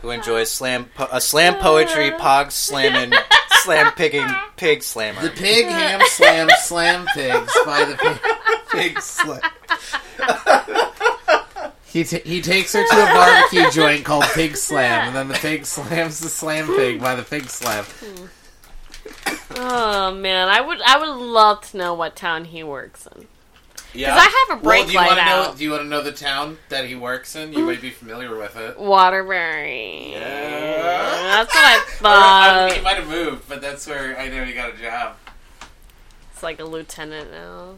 [0.00, 3.12] Who enjoys slam po- a slam poetry, pog slamming,
[3.62, 4.26] slam pigging,
[4.56, 5.22] pig slammer.
[5.22, 8.18] The pig ham slam slam pigs by the pig,
[8.70, 9.40] pig slam.
[11.86, 15.34] He, t- he takes her to a barbecue joint called Pig Slam, and then the
[15.34, 17.84] pig slams the slam pig by the pig slam.
[19.56, 23.26] Oh man, I would I would love to know what town he works in.
[23.92, 25.42] Yeah, because I have a brake well, do you light wanna know?
[25.50, 25.58] out.
[25.58, 27.52] Do you want to know the town that he works in?
[27.52, 28.78] You might be familiar with it.
[28.78, 30.12] Waterbury.
[30.12, 30.22] Yeah.
[31.44, 32.70] That's what I Or, thought.
[32.70, 35.16] um, he might have moved, but that's where I know he got a job.
[36.32, 37.74] It's like a lieutenant now.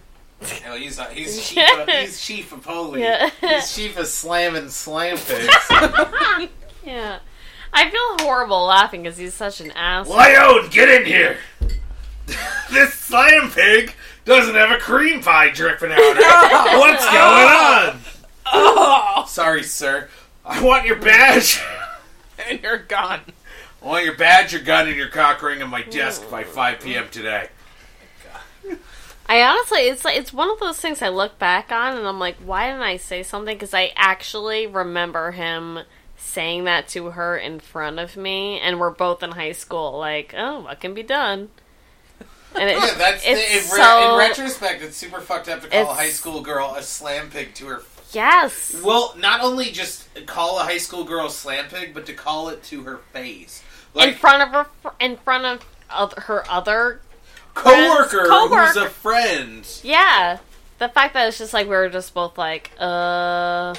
[0.68, 1.78] Oh, he's not, he's chief.
[1.78, 3.02] Of, he's chief of police.
[3.02, 3.30] Yeah.
[3.40, 5.54] He's chief of slamming slam pigs.
[6.84, 7.20] Yeah.
[7.72, 10.14] I feel horrible laughing because he's such an asshole.
[10.16, 11.38] Lyon, get in here!
[12.70, 13.94] this slam pig
[14.26, 16.78] doesn't have a cream pie dripping out of it.
[16.78, 18.00] What's going on?
[18.52, 20.08] Oh, Sorry, sir.
[20.44, 21.58] I want your badge.
[22.46, 23.20] and you're gone.
[23.82, 26.80] I want your badge, your gun, and your cock ring on my desk by 5
[26.80, 27.06] p.m.
[27.10, 27.48] today.
[28.70, 28.76] Oh,
[29.26, 32.18] I honestly, it's like it's one of those things I look back on and I'm
[32.18, 33.54] like, why didn't I say something?
[33.56, 35.80] Because I actually remember him
[36.16, 39.98] saying that to her in front of me, and we're both in high school.
[39.98, 41.48] Like, oh, what can be done?
[42.54, 45.68] And it, Yeah, that's it's the, in, so in retrospect, it's super fucked up to
[45.68, 47.82] call a high school girl a slam pig to her.
[48.12, 52.48] yes, Well, not only just call a high school girl slam pig, but to call
[52.50, 53.62] it to her face.
[53.94, 54.48] like, in front of
[54.82, 57.00] her, in front of oth- her other,
[57.54, 58.66] coworker, Coworker.
[58.66, 59.66] who's a friend.
[59.82, 60.38] yeah.
[60.78, 63.74] The fact that it's just like we were just both like, uh,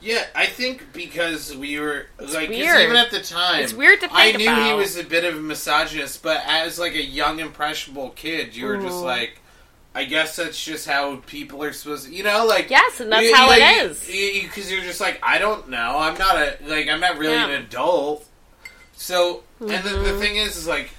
[0.00, 4.18] Yeah, I think because we were like even at the time, It's weird to think
[4.18, 8.10] I knew he was a bit of a misogynist, but as like a young impressionable
[8.10, 9.38] kid, you were just like,
[9.94, 13.24] I guess that's just how people are supposed to, you know, like Yes, and that's
[13.24, 16.36] you- how you- it you- you- Because you're just like, I don't know, I'm not
[16.36, 17.46] a like, I'm not really Yeah.
[17.46, 18.26] an adult.
[18.96, 20.02] So, and the, Mm-hmm.
[20.04, 20.90] the thing is, is like,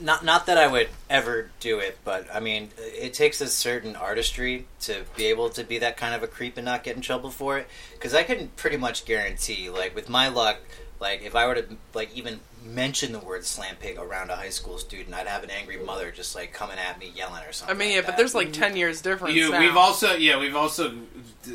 [0.00, 3.94] Not not that I would ever do it, but I mean, it takes a certain
[3.94, 7.02] artistry to be able to be that kind of a creep and not get in
[7.02, 7.68] trouble for it.
[7.92, 10.58] Because I can pretty much guarantee, like with my luck,
[10.98, 14.48] like if I were to like even mention the word slam pig around a high
[14.50, 17.76] school student, I'd have an angry mother just like coming at me yelling or something.
[17.76, 17.78] I something.
[17.78, 19.36] mean, like yeah, but there's like ten years difference.
[19.36, 19.60] you, now.
[19.60, 20.96] we've also, yeah, we've also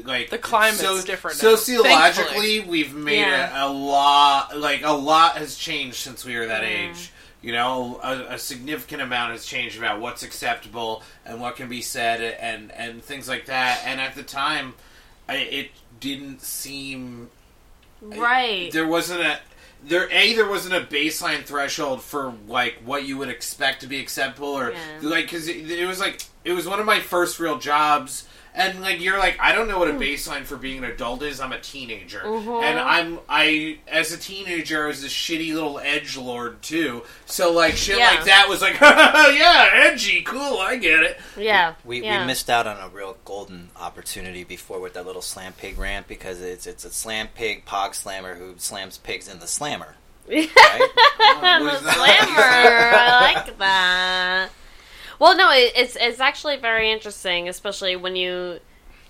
[0.05, 2.59] like The climate's different now, Sociologically, thankfully.
[2.61, 3.65] we've made Yeah.
[3.65, 6.91] a, a lot, like a lot has changed since we were that Yeah.
[6.91, 7.11] age.
[7.41, 11.81] You know, a, a significant amount has changed about what's acceptable and what can be
[11.81, 13.81] said, and and things like that.
[13.85, 14.75] And at the time,
[15.27, 17.29] I, it didn't seem
[18.01, 18.71] right.
[18.71, 19.39] there wasn't a
[19.83, 23.99] there a there wasn't a baseline threshold for like what you would expect to be
[23.99, 24.77] acceptable or Yeah.
[25.01, 28.27] like because it, it was like it was one of my first real jobs.
[28.53, 29.95] And like you're like I don't know what Hmm.
[29.95, 31.39] a baseline for being an adult is.
[31.39, 32.63] I'm a teenager, Mm-hmm.
[32.65, 37.03] and I'm I as a teenager I was a shitty little edge lord too.
[37.25, 38.09] So like shit Yeah.
[38.11, 41.17] like that was like yeah edgy cool I get it.
[41.37, 41.75] Yeah.
[41.85, 42.21] We, yeah.
[42.21, 46.07] we missed out on a real golden opportunity before with that little slam pig rant
[46.09, 49.95] because it's it's a slam pig pog slammer who slams pigs in the slammer.
[50.27, 50.47] Right?
[50.49, 52.41] the slammer.
[52.43, 54.49] I like that.
[55.21, 58.59] Well, no, it, it's it's actually very interesting, especially when you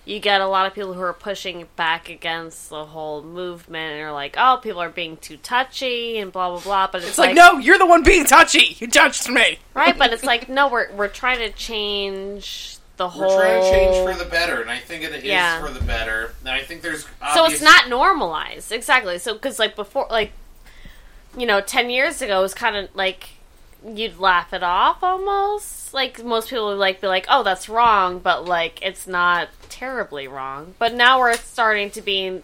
[0.03, 4.01] you get a lot of people who are pushing back against the whole movement and
[4.01, 6.87] are like, "Oh, people are being too touchy" and blah blah blah.
[6.91, 8.75] But it's, It's like, no, you're the one being touchy.
[8.79, 9.59] You judged me.
[9.73, 9.97] right?
[9.97, 13.29] But it's like, no, we're we're trying to change the whole.
[13.37, 15.65] We're trying to change for the better, and I think it is Yeah.
[15.65, 16.33] for the better.
[16.41, 20.33] And I think there's so it's not normalized exactly so because like before like
[21.37, 23.29] you know 10 years ago it was kind of like
[23.87, 28.19] you'd laugh it off almost like most people would like be like oh that's wrong
[28.19, 32.41] but like it's not terribly wrong but now we're starting to be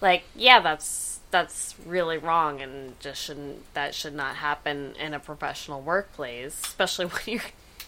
[0.00, 5.20] like yeah that's that's really wrong and just shouldn't that should not happen in a
[5.20, 7.42] professional workplace especially when you're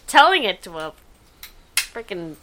[0.07, 0.93] telling it to a
[1.75, 2.35] freaking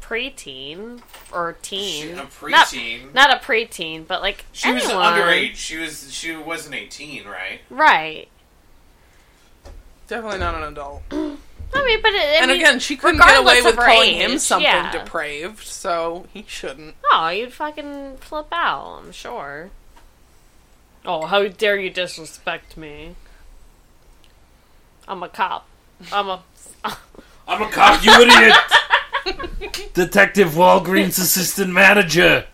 [0.00, 1.00] preteen
[1.32, 2.02] or teen.
[2.04, 3.12] She- a Not- preteen.
[3.14, 5.12] Not, a preteen, but like She was anyone.
[5.12, 5.54] underage.
[5.56, 7.60] She was she wasn't eighteen, right?
[7.68, 8.28] Right.
[10.08, 11.02] Definitely not an adult.
[11.74, 13.86] I mean, but it, I and mean, again, she couldn't get away with of her
[13.86, 14.90] calling him something yeah.
[14.90, 16.94] depraved, so he shouldn't.
[17.12, 19.70] Oh, you'd fucking flip out, I'm sure.
[21.04, 23.16] Oh, how dare you disrespect me?
[25.06, 25.68] I'm a cop.
[26.10, 26.42] I'm a.
[27.46, 29.90] I'm a cop, you idiot!
[29.94, 32.46] Detective Walgreens assistant manager.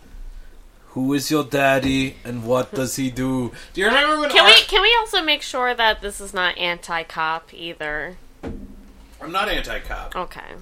[0.95, 3.51] Who is your daddy and what does he do?
[3.73, 6.57] Do you remember when Can we can we also make sure that this is not
[6.57, 8.15] anti-cop either?
[9.21, 10.15] I'm not anti-cop.
[10.15, 10.53] Okay.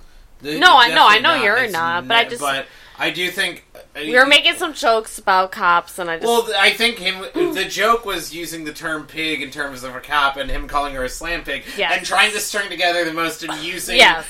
[0.41, 2.65] The- No, I- no, I know you're It's not, but I just- But
[2.97, 6.47] I do think uh, We were making some jokes about cops, and I just Well,
[6.57, 7.21] I think him.
[7.53, 10.93] The joke was using the term "pig" in terms of a cop, and him calling
[10.95, 11.93] her a slam pig, Yes.
[11.97, 14.25] and trying to string together the most amusing Yes.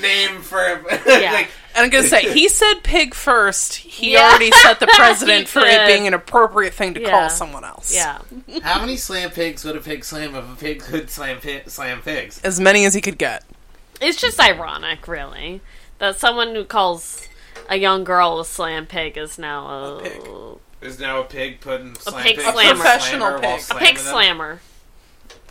[0.00, 0.60] name for.
[1.06, 1.32] Yeah.
[1.32, 3.74] like, And I'm gonna say he said pig first.
[3.76, 4.28] He Yeah.
[4.28, 7.10] already set the precedent He for it being an appropriate thing to Yeah.
[7.10, 7.94] call someone else.
[7.94, 8.18] yeah.
[8.62, 12.02] how many slam pigs would a pig slam if a pig could slam pi- slam
[12.02, 12.40] pigs?
[12.44, 13.44] As many as he could get.
[14.00, 15.60] It's just ironic, really,
[15.98, 17.26] that someone who calls
[17.70, 20.22] a young girl a slam pig is now a, A pig.
[20.82, 22.70] Is now a pig putting slam pig pigs slammer.
[22.72, 23.60] a Professional slammer while pig.
[23.60, 24.04] a slamming pig them?
[24.04, 24.60] slammer.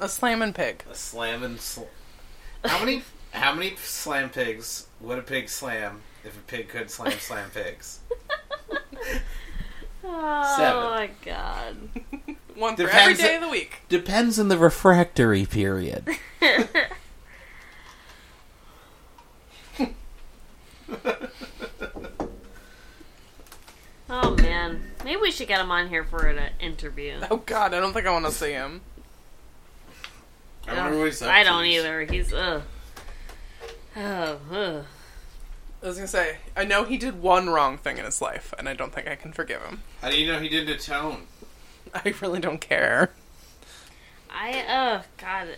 [0.01, 0.83] A slamming pig.
[0.91, 1.57] A slamming.
[1.57, 1.83] Sl-
[2.65, 3.01] how many?
[3.31, 7.99] How many slam pigs would a pig slam if a pig could slam slam pigs?
[10.11, 10.83] Oh Seven.
[10.91, 11.75] my god.
[12.55, 13.81] One for every Depends- day of the week.
[13.89, 16.07] Depends on the refractory period.
[24.09, 27.19] Oh man, maybe we should get him on here for an interview.
[27.31, 28.81] Oh god, I don't think I want to see him.
[30.67, 32.03] I wonder what he's up I don't either.
[32.03, 32.61] He's ugh.
[33.97, 34.85] Oh, ugh.
[35.81, 38.69] I was gonna say, I know he did one wrong thing in his life, and
[38.69, 39.81] I don't think I can forgive him.
[40.01, 41.23] How do you know he didn't atone?
[41.95, 43.09] I really don't care.
[44.29, 45.57] I uh God.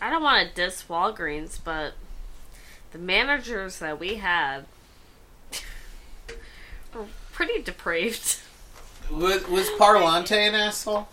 [0.00, 1.94] I don't want to diss Walgreens, but
[2.92, 4.75] the managers that we had were
[7.32, 8.40] pretty depraved.
[9.10, 11.08] Was, was Parlante an asshole?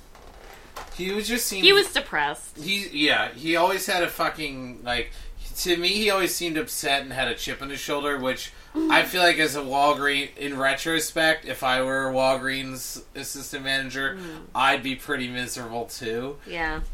[0.95, 1.63] He was just seemed.
[1.63, 2.57] He was depressed.
[2.57, 3.31] He yeah.
[3.33, 5.11] He always had a fucking like.
[5.57, 9.03] To me, he always seemed upset and had a chip on his shoulder, which I
[9.03, 14.41] feel like as a Walgreens, in retrospect, if I were a Walgreens assistant manager, mm.
[14.55, 16.37] I'd be pretty miserable too.
[16.47, 16.81] Yeah.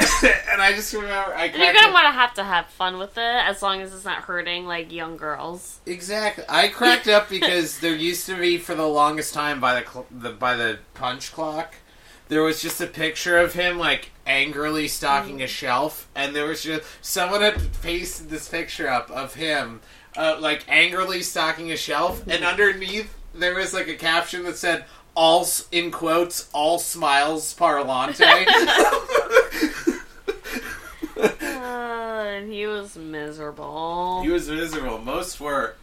[0.51, 3.21] and I just remember I you're gonna want to have to have fun with it
[3.21, 5.79] as long as it's not hurting like young girls.
[5.85, 6.43] Exactly.
[6.49, 10.07] I cracked up because there used to be for the longest time by the, cl-
[10.11, 11.75] the by the punch clock,
[12.29, 16.63] there was just a picture of him like angrily stocking a shelf, and there was
[16.63, 19.81] just someone had pasted this picture up of him
[20.15, 24.85] uh, like angrily stocking a shelf, and underneath there was like a caption that said.
[25.15, 28.15] All in quotes, all smiles Parlante.
[31.19, 34.21] Uh, and he was miserable.
[34.23, 34.99] He was miserable.
[34.99, 35.75] Most were.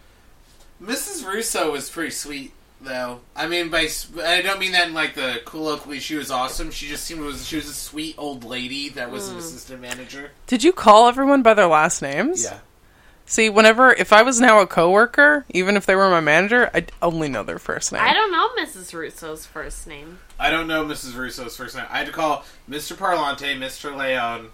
[0.83, 1.27] Mrs.
[1.27, 3.21] Russo was pretty sweet, though.
[3.35, 6.01] I mean, by s- I don't mean that in like the colloquially.
[6.01, 6.71] She was awesome.
[6.71, 9.41] She just seemed was she was a sweet old lady that was an hmm.
[9.41, 10.31] assistant manager.
[10.47, 12.45] Did you call everyone by their last names?
[12.45, 12.59] Yeah.
[13.29, 16.93] See, whenever if I was now a coworker, even if they were my manager, I'd
[17.03, 18.03] only know their first name.
[18.03, 18.97] I don't know Mrs.
[18.97, 20.21] Russo's first name.
[20.39, 21.19] I don't know Mrs.
[21.19, 21.87] Russo's first name.
[21.91, 22.95] I had to call Mr.
[22.95, 23.97] Parlante, Mr.
[23.97, 24.51] Leon,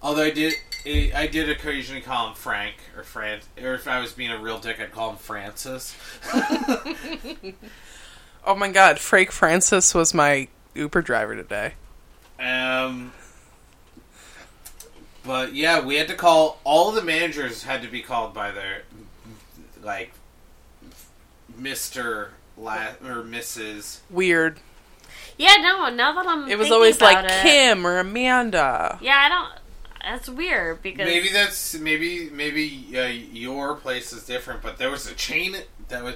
[0.00, 0.54] Although I did,
[0.86, 4.58] I did occasionally call him Frank or Fran, or if I was being a real
[4.58, 5.94] dick, I'd call him Francis.
[8.46, 11.74] Oh my god, Frank Francis was my Uber driver today.
[12.40, 13.12] Um,
[15.22, 18.82] but yeah, we had to call all the managers had to be called by their
[19.82, 20.12] like
[21.58, 23.98] Mister La- or Mrs.
[24.08, 24.60] Weird.
[25.36, 25.90] Yeah, no.
[25.90, 28.98] Now that I'm, It was thinking always like it- Kim or Amanda.
[29.02, 29.57] Yeah, I don't.
[30.02, 35.10] That's weird because Maybe that's maybe maybe uh, your place is different, but there was
[35.10, 35.56] a chain
[35.88, 36.14] that was.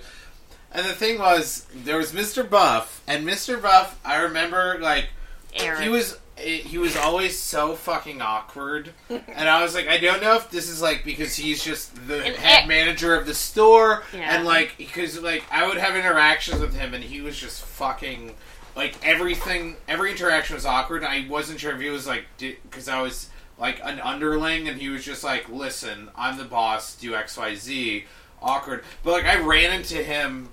[0.75, 2.49] And the thing was, there was Mr.
[2.49, 3.61] Buff, and Mr.
[3.61, 4.01] Buff.
[4.07, 5.09] I remember like
[5.55, 5.81] Eric.
[5.81, 10.35] he was he was always so fucking awkward, and I was like, I don't know
[10.37, 14.35] if this is like because he's just the And head manager of the store, Yeah.
[14.37, 18.35] and like because like I would have interactions with him, and he was just fucking
[18.75, 19.77] like everything.
[19.87, 21.05] Every interaction was awkward.
[21.05, 23.29] I wasn't sure if he was like because I was
[23.59, 27.55] like an underling, and he was just like, listen, I'm the boss, do X Y
[27.55, 28.05] Z.
[28.41, 30.49] Awkward, but like I ran into him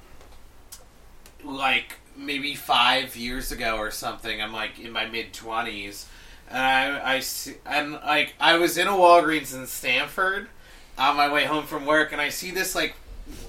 [1.44, 4.42] like maybe five years ago or something.
[4.42, 6.08] I'm like in my mid twenties,
[6.50, 10.50] and I, I see, and like I was in a Walgreens in Stamford
[11.00, 12.96] on my way home from work, and I see this like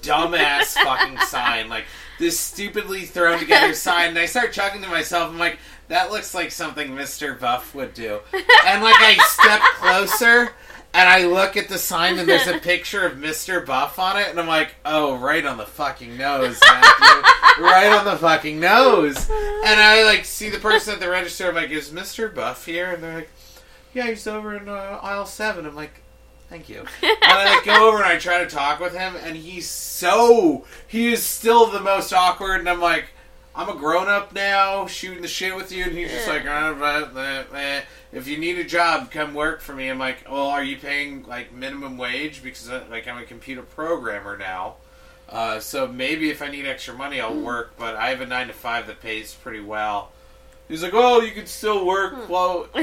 [0.01, 1.85] dumbass fucking sign, like
[2.19, 5.29] this stupidly thrown together sign, and I start chuckling to myself.
[5.29, 10.51] I'm like, that looks like something Mister Buff would do, and like I step closer.
[10.93, 13.65] And I look at the sign and there's a picture of Mr.
[13.65, 17.63] Buff on it, and I'm like, oh, right on the fucking nose, Matthew.
[17.63, 19.29] right on the fucking nose.
[19.29, 21.47] And I like see the person at the register.
[21.47, 22.33] I'm like, is Mr.
[22.33, 22.91] Buff here?
[22.91, 23.29] And they're like,
[23.93, 25.65] yeah, he's over in uh, aisle seven.
[25.65, 26.01] I'm like,
[26.49, 26.79] thank you.
[27.01, 30.65] And I like, go over and I try to talk with him, and he's so
[30.87, 32.59] he is still the most awkward.
[32.59, 33.05] And I'm like,
[33.53, 36.73] I'm a grown up now, shooting the shit with you, and he's just like, uh,
[36.79, 37.81] uh, uh, uh,
[38.13, 39.89] if you need a job, come work for me.
[39.89, 43.61] I'm like, well, are you paying like minimum wage because uh, like I'm a computer
[43.61, 44.75] programmer now.
[45.27, 47.73] Uh, so maybe if I need extra money, I'll work.
[47.77, 50.11] But I have a nine to five that pays pretty well.
[50.67, 52.67] He's like, "Oh, you can still work." Well,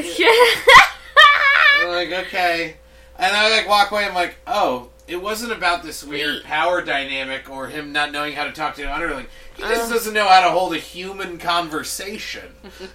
[1.83, 2.77] I'm like, okay.
[3.19, 4.05] And I like walk away.
[4.05, 6.45] I'm like, oh, it wasn't about this weird Wait.
[6.45, 9.27] power dynamic or him not knowing how to talk to an underling.
[9.57, 9.91] He just Um.
[9.91, 12.55] doesn't know how to hold a human conversation.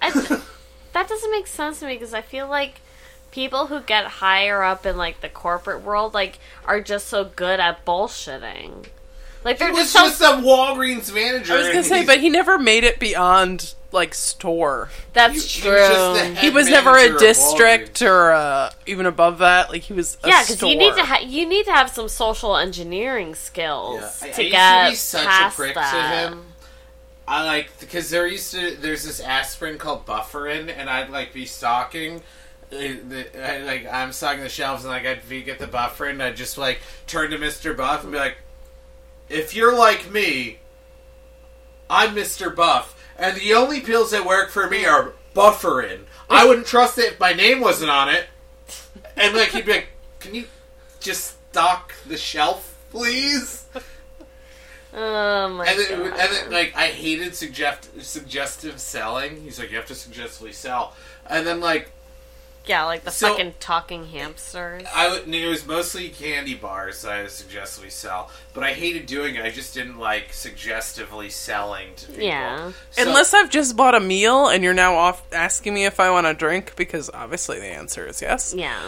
[0.92, 2.74] That doesn't make sense to me because I feel like
[3.32, 7.58] people who get higher up in like the corporate world like are just so good
[7.58, 8.86] at bullshitting.
[9.44, 11.54] Like He they're was just so just some Walgreens manager.
[11.54, 14.90] I was gonna say, he's- but he never made it beyond like store.
[15.14, 15.72] that's he- he true.
[15.72, 19.70] was just the He was never manager a of district or uh, even above that.
[19.70, 20.18] Like he was.
[20.22, 21.06] A yeah, because you need to store.
[21.06, 24.28] ha- you need to have some social engineering skills Yeah.
[24.28, 25.90] I- to I used get to be such past a prick that.
[25.92, 26.46] to him.
[27.26, 31.46] I like because there used to there's this aspirin called Bufferin, and I'd like be
[31.46, 32.16] stalking.
[32.72, 36.12] uh, the- I, like I'm stocking the shelves, and like I'd be, get the Bufferin,
[36.12, 38.36] and I'd just like turn to Mister Buff and be like,
[39.30, 40.58] "If you're like me,
[41.88, 46.06] I'm Mister Buff, and the only pills that work for me are Bufferin.
[46.30, 48.26] I wouldn't trust it if my name wasn't on it."
[49.16, 49.88] And like he'd be like,
[50.20, 50.46] "Can you
[51.00, 53.64] just stock the shelf, please?"
[54.96, 56.20] Oh my And then, god!
[56.20, 59.42] and then, like, I hated suggest- suggestive selling.
[59.42, 60.94] He's like, you have to suggestively sell.
[61.28, 61.90] And then, like,
[62.66, 64.86] yeah, like the so- fucking talking hamsters.
[64.94, 68.30] I would, it was mostly candy bars that I would we sell.
[68.52, 69.44] But I hated doing it.
[69.44, 72.24] I just didn't like suggestively selling to people.
[72.24, 72.72] Yeah.
[72.90, 76.10] So- Unless I've just bought a meal and you're now off asking me if I
[76.10, 78.54] want a drink, because obviously the answer is yes.
[78.56, 78.80] Yeah.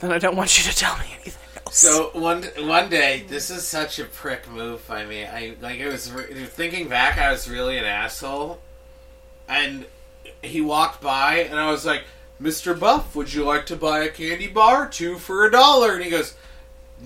[0.00, 1.76] Then I don't want you to tell me anything else.
[1.78, 5.24] So one one day, this is such a prick move by me.
[5.24, 7.18] I like it was re- thinking back.
[7.18, 8.60] I was really an asshole,
[9.48, 9.86] and
[10.40, 12.04] he walked by, and I was like,
[12.38, 14.88] "Mister Buff, would you like to buy a candy bar?
[14.88, 16.34] Two for a dollar." And he goes,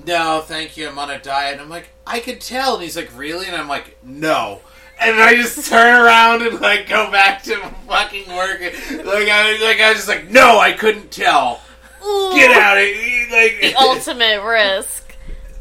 [0.07, 0.89] "No, thank you.
[0.89, 3.57] I'm on a diet." And I'm like, "I could tell." And he's like, "Really?" And
[3.57, 4.61] I'm like, "No."
[5.01, 7.57] And I just turn around and like go back to
[7.89, 8.61] fucking work.
[8.61, 11.61] Like I like I was just like, "No, I couldn't tell.
[12.05, 15.17] Ooh, Get out of here!" Like The ultimate risk.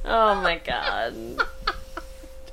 [0.05, 1.15] Oh my god.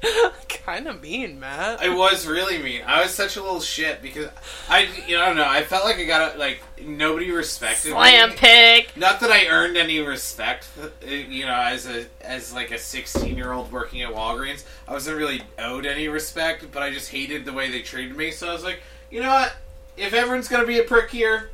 [0.49, 1.81] kind of mean, Matt.
[1.81, 2.83] I was really mean.
[2.87, 4.29] I was such a little shit because
[4.69, 5.49] I, you know, I don't know.
[5.49, 7.93] I felt like I got like nobody respected me.
[7.95, 8.37] Slam me.
[8.37, 8.91] pig.
[8.97, 13.37] Not that I earned any respect, uh, you know, as a as like a sixteen
[13.37, 14.65] year old working at Walgreens.
[14.87, 18.31] I wasn't really owed any respect, but I just hated the way they treated me.
[18.31, 19.57] So I was like, you know what?
[19.97, 21.51] If everyone's gonna be a prick here,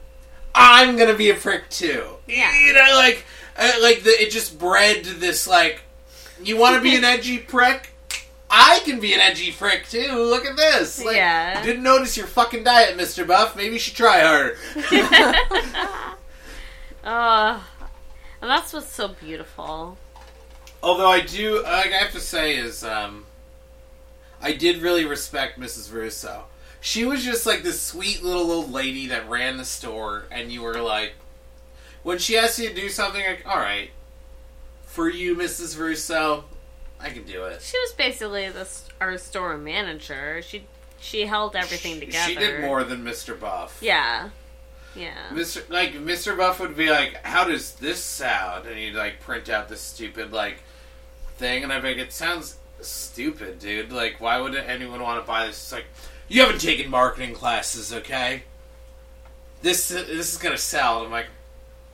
[0.55, 2.17] I'm gonna be a prick too.
[2.27, 2.53] Yeah.
[2.67, 3.25] You know, like,
[3.57, 5.83] uh, like the, it just bred this like,
[6.43, 7.94] you want to be an edgy prick.
[8.57, 10.13] I can be an edgy prick too.
[10.13, 11.05] Look at this.
[11.05, 11.61] Like, Yeah.
[11.65, 13.57] Didn't notice your fucking diet, Mister Buff.
[13.57, 14.57] Maybe you should try harder.
[17.05, 17.61] Uh,
[18.41, 19.99] and that's what's so beautiful.
[20.83, 23.27] Although I do, like, I have to say is, um,
[24.41, 25.93] I did really respect Mrs.
[25.93, 26.45] Russo.
[26.81, 30.63] She was just like this sweet little old lady that ran the store, and you
[30.63, 31.13] were like,
[32.03, 33.91] when she asked you to do something, like, all right,
[34.85, 35.79] for you, Mrs.
[35.79, 36.45] Russo,
[37.01, 37.61] I can do it.
[37.61, 38.69] She was basically the
[39.01, 40.41] our store manager.
[40.43, 40.65] She
[41.01, 42.33] she held everything together.
[42.33, 43.39] She did more than Mr.
[43.39, 43.79] Buff.
[43.81, 44.31] Yeah,
[44.95, 45.29] yeah.
[45.31, 45.69] Mr.
[45.69, 46.37] Like Mr.
[46.37, 50.33] Buff would be like, "How does this sound?" And he'd like print out this stupid
[50.33, 50.63] like
[51.37, 53.93] thing, and I'd be like, "It sounds stupid, dude.
[53.93, 55.87] Like, why would anyone want to buy this?" It's like,
[56.29, 58.45] you haven't taken marketing classes, okay?
[59.63, 61.05] This this is gonna sell.
[61.05, 61.27] I'm like,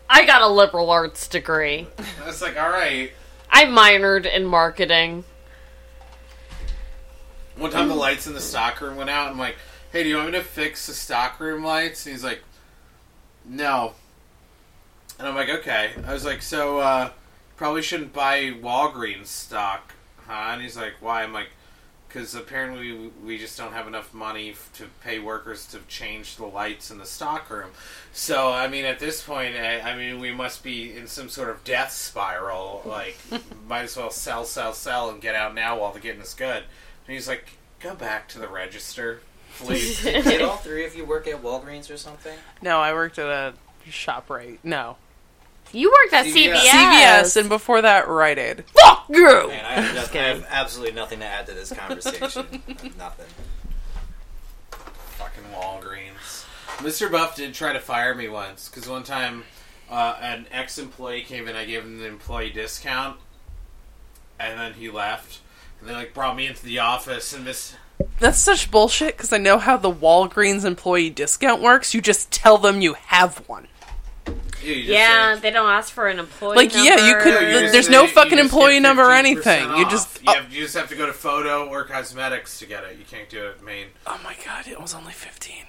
[0.09, 1.87] I got a liberal arts degree.
[2.23, 3.13] I was like, all right.
[3.51, 5.25] I minored in marketing.
[7.57, 9.31] One time the lights in the stockroom went out.
[9.31, 9.57] I'm like,
[9.93, 12.07] hey, do you want me to fix the stockroom lights?
[12.07, 12.43] And he's like,
[13.45, 13.95] no.
[15.19, 15.91] And I'm like, okay.
[16.07, 17.11] I was like, so uh,
[17.57, 19.93] probably shouldn't buy Walgreens stock,
[20.27, 20.53] huh?
[20.53, 21.23] And he's like, why?
[21.23, 21.49] I'm like,
[22.13, 26.37] because apparently we- we just don't have enough money f- to pay workers to change
[26.37, 27.71] the lights in the stockroom.
[28.13, 31.49] So I mean, at this point, I, I mean, we must be in some sort
[31.51, 32.83] of death spiral.
[32.85, 33.17] Like,
[33.69, 36.65] might as well sell, sell, sell, and get out now while the getting is good.
[37.07, 39.21] And he's like, go back to the register,
[39.57, 40.03] please.
[40.03, 42.37] Did all three of you work at Walgreens or something?
[42.61, 43.55] No, I worked at a
[43.89, 44.59] ShopRite.
[44.65, 44.97] No.
[45.73, 46.57] You worked at CVS.
[46.57, 46.69] CVS.
[46.69, 48.65] CVS, and before that, Rite Aid.
[48.75, 49.25] fuck you.
[49.49, 52.47] Man, I have, nothing, I have absolutely nothing to add to this conversation.
[52.99, 53.27] nothing.
[54.71, 56.45] Fucking Walgreens.
[56.79, 57.11] Mr.
[57.11, 59.45] Buff did try to fire me once because one time
[59.91, 61.57] uh, an ex-employee came in.
[61.57, 63.19] I gave him the employee discount,
[64.39, 65.41] and then he left.
[65.81, 67.75] And they like brought me into the office and Miss.
[68.19, 71.95] That's such bullshit because I know how the Walgreens employee discount works.
[71.95, 73.69] You just tell them you have one.
[74.63, 76.57] Yeah, Yeah, say- they don't ask for an employee.
[76.57, 79.09] Like, yeah, you could- No, you just there's no you fucking just employee number or
[79.15, 79.65] 15% anything.
[79.77, 79.91] You off.
[79.91, 82.99] just- you, have, you just have to go to photo or cosmetics to get it.
[82.99, 83.87] You can't do it at main.
[84.07, 85.65] Oh my god, it was only 15.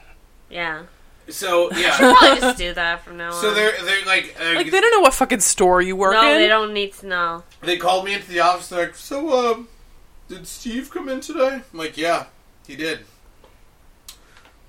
[0.50, 0.84] Yeah,
[1.30, 3.42] So yeah, probably just do that from now on.
[3.42, 6.22] so they're they're like, uh, Like, they don't know what fucking store you work no,
[6.22, 6.26] in.
[6.34, 7.44] No, they don't need to know.
[7.62, 8.68] they called me into the office.
[8.68, 9.68] They're like, so um,
[10.28, 11.62] did Steve come in today?
[11.72, 12.26] I'm like, yeah,
[12.68, 13.06] he did.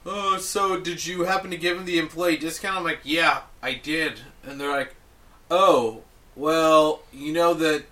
[0.04, 2.76] Oh, so did you happen to give him the employee discount?
[2.76, 4.20] I'm like, yeah, I did.
[4.44, 4.94] And they're like,
[5.50, 6.02] oh,
[6.34, 7.84] well, you know that,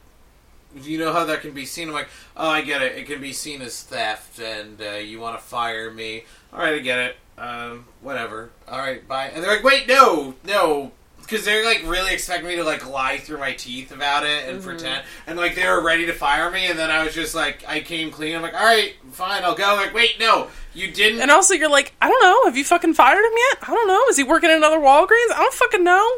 [0.82, 1.88] you know how that can be seen.
[1.88, 2.96] I'm like, oh, I get it.
[2.96, 6.24] It can be seen as theft, and uh, you want to fire me.
[6.52, 7.16] All right, I get it.
[7.38, 8.50] Um, whatever.
[8.68, 9.30] All right, bye.
[9.32, 10.92] And they're like, wait, no, no.
[11.30, 14.60] Because they're like really expecting me to like lie through my teeth about it and
[14.60, 17.62] pretend, and like they were ready to fire me, and then I was just like,
[17.68, 18.34] I came clean.
[18.34, 19.76] I'm like, all right, fine, I'll go.
[19.76, 21.20] Like, wait, no, you didn't.
[21.20, 22.46] And also, you're like, I don't know.
[22.46, 23.58] Have you fucking fired him yet?
[23.62, 24.04] I don't know.
[24.08, 25.30] Is he working at another Walgreens?
[25.32, 26.10] I don't fucking know.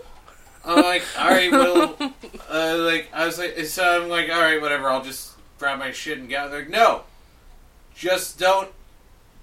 [0.65, 1.95] I'm like, all right, well,
[2.51, 4.89] uh, like I was like, so I'm like, all right, whatever.
[4.89, 6.49] I'll just grab my shit and go.
[6.49, 7.03] They're like, no,
[7.95, 8.71] just don't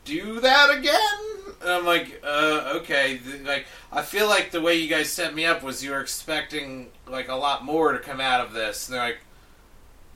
[0.03, 1.53] do that again.
[1.61, 3.17] And I'm like, uh, okay.
[3.17, 6.01] Th- Like, I feel like the way you guys set me up was you were
[6.01, 8.87] expecting like a lot more to come out of this.
[8.89, 9.19] And they're like,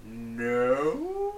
[0.05, 1.33] no.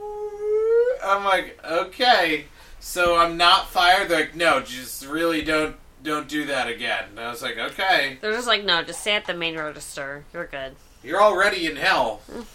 [1.03, 2.45] I'm like, okay.
[2.79, 4.09] So I'm not fired.
[4.09, 7.05] They're like, no, just really don't don't do that again.
[7.11, 8.17] And I was like, okay.
[8.21, 10.23] They're just like, no, just stay at the main register.
[10.33, 10.75] You're good.
[11.03, 12.21] You're already in hell.
[12.31, 12.45] Mm.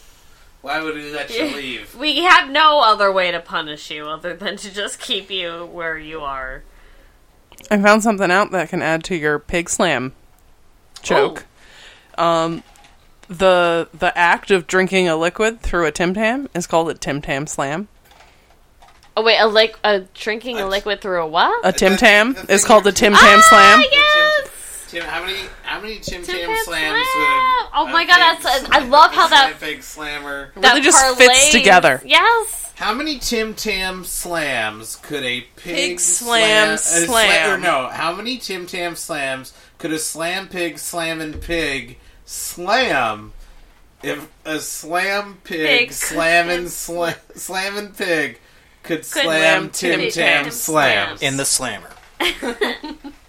[0.63, 1.97] Why would we let you leave?
[1.97, 5.99] We have no other way to punish you other than to just keep you where
[5.99, 6.63] you are.
[7.71, 10.13] I found something out that can add to your pig slam
[11.03, 11.47] joke.
[12.19, 12.63] Um,
[13.29, 17.21] the the act of drinking a liquid through a Tim Tam is called a Tim
[17.23, 17.89] Tam slam.
[19.17, 21.65] Oh wait, a like a drinking a liquid through a what?
[21.65, 23.81] A Tim the- Tam the is called a you're- Tim Tam slam.
[23.81, 24.87] Ah, yes.
[24.89, 26.93] Tim, how many how many Tim Tim Tam Tam slams?
[26.93, 26.97] Slam.
[26.97, 30.51] would Oh a my God, that's- slam- I love how that- big slammer.
[30.57, 32.03] That really just fits together.
[32.05, 32.60] Yes.
[32.81, 37.51] How many Tim Tam slams could a pig, Pig slam a sla- slam.
[37.51, 43.33] or no, how many Tim Tam slams could a slam pig slamming pig slam?
[44.03, 48.41] If a slam pig, Pig slamming sla- slamming pig
[48.83, 51.21] could, slam slam Tim Tim Tam Tam slams.
[51.21, 51.23] slams.
[51.23, 51.91] In the slammer.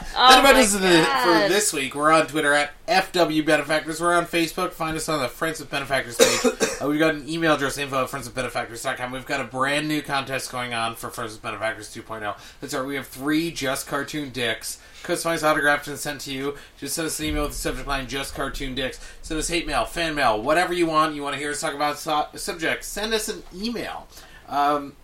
[0.00, 1.94] Oh That about my is it for this week.
[1.94, 4.00] We're on Twitter at FW Benefactors.
[4.00, 4.72] We're on Facebook.
[4.72, 6.52] Find us on the Friends of Benefactors page.
[6.82, 9.10] uh, we've got an email address, info at friendsofbenefactors.com.
[9.10, 12.36] We've got a brand new contest going on for Friends of Benefactors 2.0.
[12.60, 12.86] That's right.
[12.86, 14.80] We have three Just Cartoon Dicks.
[15.02, 16.56] Customized, autographed, and sent to you.
[16.78, 19.00] Just send us an email with the subject line Just Cartoon Dicks.
[19.22, 21.16] Send us hate mail, fan mail, whatever you want.
[21.16, 22.86] You want to hear us talk about so- subjects.
[22.86, 24.06] Send us an email.
[24.48, 24.94] Um,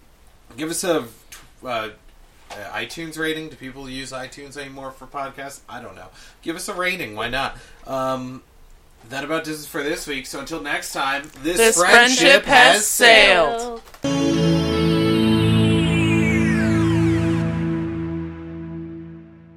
[0.56, 1.06] give us a
[1.64, 1.90] uh,
[2.54, 3.48] uh, iTunes rating.
[3.48, 5.60] Do people use iTunes anymore for podcasts?
[5.68, 6.08] I don't know.
[6.42, 7.14] Give us a rating.
[7.14, 7.56] Why not?
[7.86, 8.42] Um,
[9.08, 10.26] that about does it for this week.
[10.26, 13.82] So until next time, this, This friendship has sailed.
[14.02, 14.33] Sailed.